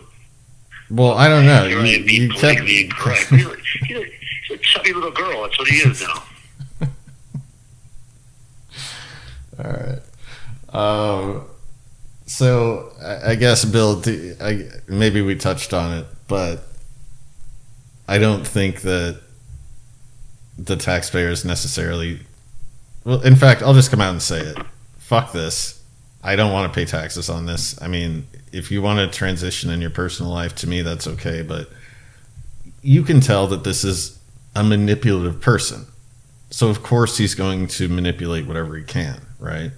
[0.92, 1.66] Well, I don't know.
[1.66, 3.26] You're You, be you politically incorrect.
[3.32, 3.56] He's a,
[3.88, 4.04] he's, a,
[4.48, 5.42] he's a chubby little girl.
[5.42, 6.24] That's what he is now.
[9.64, 10.00] All right.
[10.76, 11.46] Um,
[12.28, 16.68] so I, I guess Bill, do- I, maybe we touched on it, but
[18.08, 19.22] I don't think that
[20.60, 22.20] the taxpayers necessarily.
[23.04, 24.58] Well, in fact, I'll just come out and say it.
[25.00, 25.75] Fuck this.
[26.26, 27.80] I don't want to pay taxes on this.
[27.80, 31.44] I mean, if you want to transition in your personal life, to me, that's okay.
[31.44, 31.70] But
[32.82, 34.20] you can tell that this is
[34.56, 35.86] a manipulative person.
[36.50, 39.70] So, of course, he's going to manipulate whatever he can, right?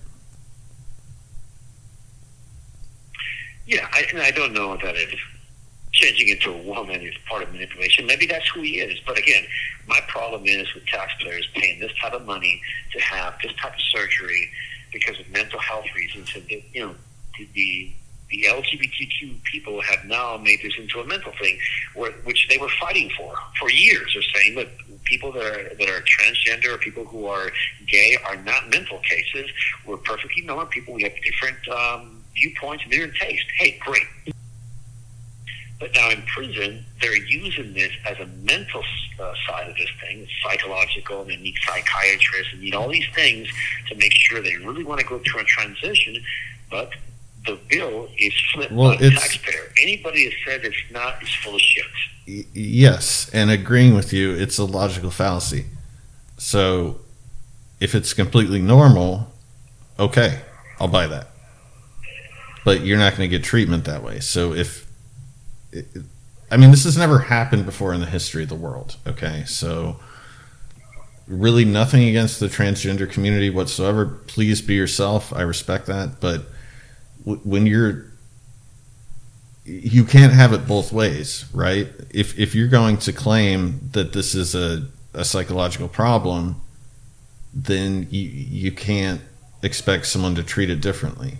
[3.65, 5.09] Yeah, I, and I don't know that it
[5.91, 8.05] changing into a woman is part of manipulation.
[8.05, 8.97] Maybe that's who he is.
[9.05, 9.43] But again,
[9.85, 12.61] my problem is with taxpayers paying this type of money
[12.93, 14.49] to have this type of surgery
[14.91, 16.95] because of mental health reasons, and the- you know,
[17.55, 17.93] the
[18.29, 21.57] the, LGBTQ people have now made this into a mental thing,
[22.25, 24.11] which they were fighting for for years.
[24.13, 24.67] They're saying that
[25.05, 27.51] people that are that are transgender or people who are
[27.87, 29.49] gay are not mental cases.
[29.85, 30.93] We're perfectly normal people.
[30.93, 33.45] We have different um, viewpoints and different tastes.
[33.57, 34.03] Hey, great.
[35.79, 38.81] But now in prison, they're using this as a mental
[39.19, 43.05] uh, side of this thing, it's psychological, and they need psychiatrists and need all these
[43.13, 43.47] things
[43.89, 46.23] to make sure they really want to go through a transition.
[46.71, 46.93] But
[47.45, 49.71] the bill is flipped Well, by the taxpayer.
[49.81, 51.85] Anybody that says it's not is full of shit.
[52.27, 55.65] Y- yes, and agreeing with you, it's a logical fallacy.
[56.37, 56.99] So,
[57.79, 59.31] if it's completely normal,
[59.99, 60.41] okay,
[60.79, 61.27] I'll buy that.
[62.65, 64.19] But you're not going to get treatment that way.
[64.19, 64.86] So, if
[66.49, 68.97] I mean, this has never happened before in the history of the world.
[69.05, 69.99] Okay, so
[71.27, 74.05] really nothing against the transgender community whatsoever.
[74.05, 75.33] Please be yourself.
[75.33, 76.45] I respect that, but
[77.25, 78.05] when you're
[79.65, 81.89] you can't have it both ways, right?
[82.11, 86.61] If if you're going to claim that this is a, a psychological problem,
[87.53, 89.19] then you you can't
[89.61, 91.39] expect someone to treat it differently.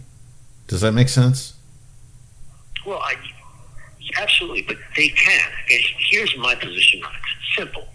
[0.68, 1.54] Does that make sense?
[2.86, 3.16] Well, I
[4.18, 5.52] absolutely, but they can.
[5.72, 7.22] And here's my position on it.
[7.58, 7.88] Simple.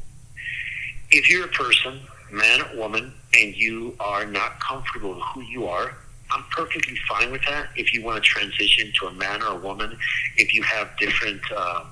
[1.11, 2.01] If you're a person,
[2.31, 5.95] man or woman, and you are not comfortable with who you are,
[6.31, 7.69] I'm perfectly fine with that.
[7.77, 9.97] If you want to transition to a man or a woman,
[10.37, 11.85] if you have different, uh,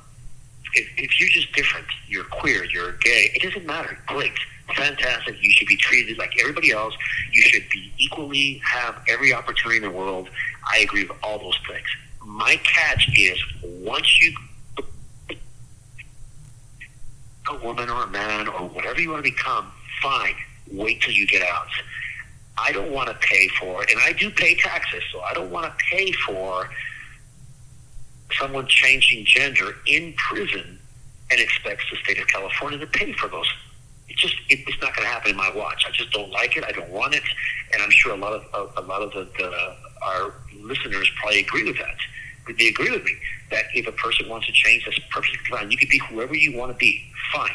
[0.74, 3.98] if, if you're just different, you're queer, you're gay, it doesn't matter.
[4.06, 4.32] Great.
[4.76, 5.36] Fantastic.
[5.42, 6.94] You should be treated like everybody else.
[7.32, 10.28] You should be equally have every opportunity in the world.
[10.72, 11.86] I agree with all those things.
[12.30, 14.32] My catch is once you
[17.50, 20.36] a woman or a man or whatever you want to become, fine.
[20.70, 21.66] Wait till you get out.
[22.56, 25.50] I don't want to pay for it, and I do pay taxes, so I don't
[25.50, 26.70] want to pay for
[28.38, 30.78] someone changing gender in prison
[31.32, 33.52] and expects the state of California to pay for those.
[34.08, 35.84] It just it, it's not going to happen in my watch.
[35.86, 36.62] I just don't like it.
[36.64, 37.24] I don't want it,
[37.72, 41.40] and I'm sure a lot of a, a lot of the, the our listeners probably
[41.40, 41.96] agree with that.
[42.58, 43.16] They agree with me.
[43.50, 45.70] that if a person wants to change, that's perfectly fine.
[45.70, 47.50] You can be whoever you want to be, fine.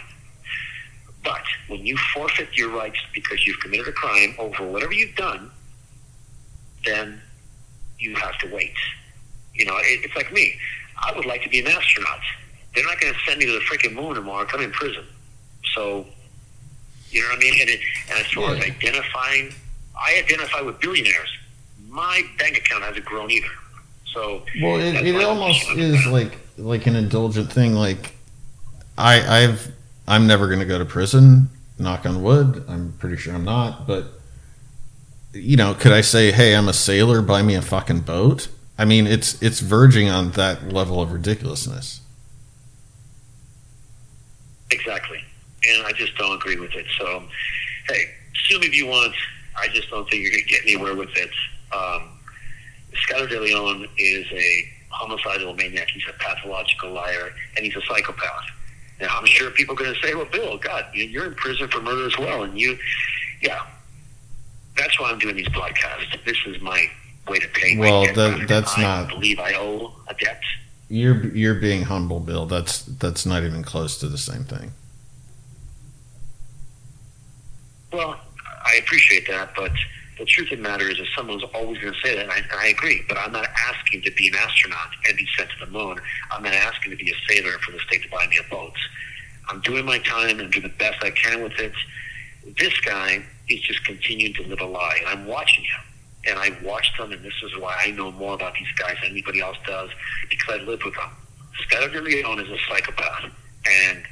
[1.24, 5.50] But when you forfeit your rights because you've committed a crime over whatever you've done,
[6.86, 7.22] then
[7.98, 8.76] you have to wait.
[9.54, 10.56] You know, it, it's like me.
[11.02, 12.20] I would like to be an astronaut.
[12.74, 14.46] They're not going to send me to the freaking moon tomorrow.
[14.54, 15.06] I'm in prison.
[15.74, 16.06] So,
[17.10, 17.62] you know what I mean?
[17.62, 17.80] And, it,
[18.10, 19.54] and as far as identifying,
[19.98, 21.30] I identify with billionaires.
[21.88, 23.48] My bank account hasn't grown either.
[24.16, 27.74] So, Well, it, it almost is like like an indulgent thing.
[27.74, 28.14] Like
[28.98, 29.72] I I've
[30.08, 31.50] I'm never going to go to prison.
[31.78, 32.64] Knock on wood.
[32.70, 33.86] I'm pretty sure I'm not.
[33.86, 34.06] But
[35.34, 37.22] you know, could I say, hey, I'm a sailor.
[37.22, 38.48] Buy me a fucking boat?
[38.78, 42.00] I mean, it's it's verging on that level of ridiculousness.
[44.72, 45.20] Exactly.
[45.70, 46.86] And I just don't agree with it.
[46.98, 47.24] So,
[47.90, 48.06] hey,
[48.48, 49.14] sue me if you want.
[49.58, 51.30] I just don't think you're going to get anywhere with it.
[51.74, 52.15] Um,
[52.96, 55.90] Skylar De Leon is a homicidal maniac.
[55.90, 58.46] He's a pathological liar, and he's a psychopath.
[59.02, 61.68] Now, I'm sure people are going to say, well, Bill, God, you- you're in prison
[61.68, 62.44] for murder as well.
[62.44, 62.78] And you,
[63.42, 63.62] yeah.
[64.78, 66.24] That's why I'm doing these podcasts.
[66.26, 66.90] This is my
[67.28, 68.16] way to pay Well, debt.
[68.16, 70.42] that- that's I not- believe I owe a debt.
[70.88, 72.46] You're you're being humble, Bill.
[72.46, 74.72] That's that's not even close to the same thing.
[77.92, 78.20] Well,
[78.66, 79.72] I appreciate that, but
[80.18, 82.38] the truth of the matter is that someone's always going to say that, and I,
[82.38, 83.04] and I agree.
[83.08, 86.00] But I'm not asking to be an astronaut and be sent to the moon.
[86.32, 88.74] I'm not asking to be a sailor for the state to buy me a boat.
[89.50, 91.74] I'm doing my time and doing the best I can with it.
[92.58, 95.82] This guy is just continuing to live a lie, and I'm watching him.
[96.28, 99.12] And I watched them, and this is why I know more about these guys than
[99.12, 99.90] anybody else does,
[100.30, 101.10] because I lived with them.
[101.70, 103.32] Skylar De Leon is a psychopath,
[103.66, 104.04] and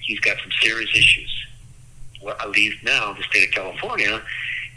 [0.00, 1.40] he's got some serious issues
[2.22, 4.22] well, at least now the state of California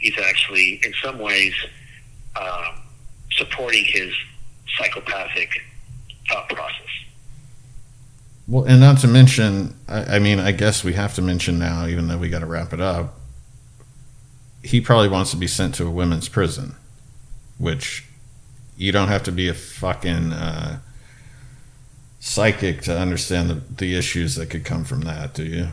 [0.04, 1.54] is actually, in some ways,
[2.36, 2.82] um,
[3.32, 4.12] supporting his
[4.76, 5.48] psychopathic
[6.28, 6.80] thought process.
[8.46, 11.86] Well, and not to mention, I, I mean, I guess we have to mention now,
[11.86, 13.18] even though we got to wrap it up.
[14.62, 16.74] He probably wants to be sent to a women's prison,
[17.58, 18.06] which
[18.76, 20.80] you don't have to be a fucking uh,
[22.20, 25.68] psychic to understand the, the issues that could come from that, do you?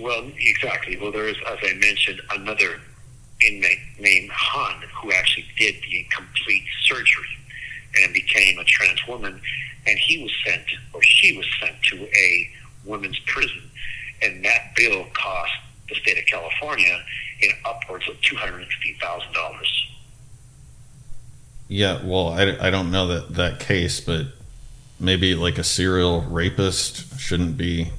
[0.00, 0.96] Well, exactly.
[0.96, 2.80] Well, there is, as I mentioned, another
[3.46, 7.36] inmate named Han who actually did the complete surgery
[8.02, 9.40] and became a trans woman,
[9.86, 12.50] and he was sent, or she was sent to a
[12.84, 13.62] women's prison,
[14.22, 15.52] and that bill cost
[15.88, 17.02] the state of California
[17.42, 19.86] in upwards of two hundred and fifty thousand dollars.
[21.68, 24.26] Yeah, well, I, I don't know that, that case, but
[24.98, 27.90] maybe like a serial rapist shouldn't be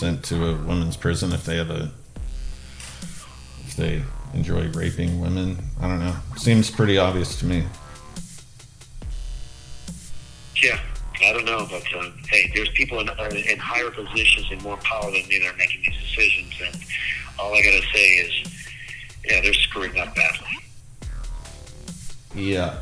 [0.00, 1.90] sent to a women's prison if they have a
[3.66, 5.58] if they enjoy raping women.
[5.78, 6.16] I don't know.
[6.38, 7.66] Seems pretty obvious to me.
[10.56, 10.80] Yeah,
[11.22, 14.78] I don't know, but um, hey, there's people in, uh, in higher positions and more
[14.78, 16.82] power than me that are making these decisions, and
[17.38, 18.32] all I gotta say is,
[19.26, 20.48] yeah, they're screwing up badly.
[22.34, 22.78] Yeah.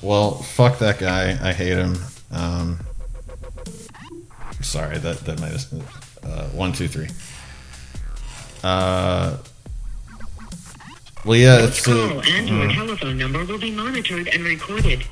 [0.00, 1.38] Well, fuck that guy.
[1.46, 1.98] I hate him.
[2.30, 2.80] Um,
[4.62, 7.08] sorry, that that might have uh, one, two, three.
[8.62, 9.36] Uh,
[11.24, 15.04] well, yeah, it's uh, and your uh, telephone number will be monitored and recorded.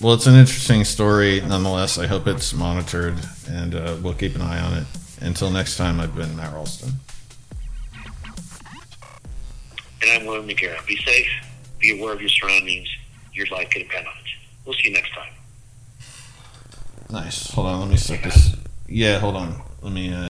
[0.00, 1.98] well, it's an interesting story nonetheless.
[1.98, 3.18] I hope it's monitored,
[3.48, 4.86] and uh, we'll keep an eye on it.
[5.20, 6.92] Until next time, I've been Matt Ralston.
[10.02, 10.86] And I'm William McGarrett.
[10.86, 11.28] Be safe.
[11.78, 12.88] Be aware of your surroundings.
[13.32, 14.30] Your life could depend on it.
[14.64, 15.32] We'll see you next time.
[17.10, 17.50] Nice.
[17.52, 18.54] Hold on, let me set this.
[18.88, 19.62] Yeah, hold on.
[19.82, 20.12] Let me.
[20.12, 20.18] Uh,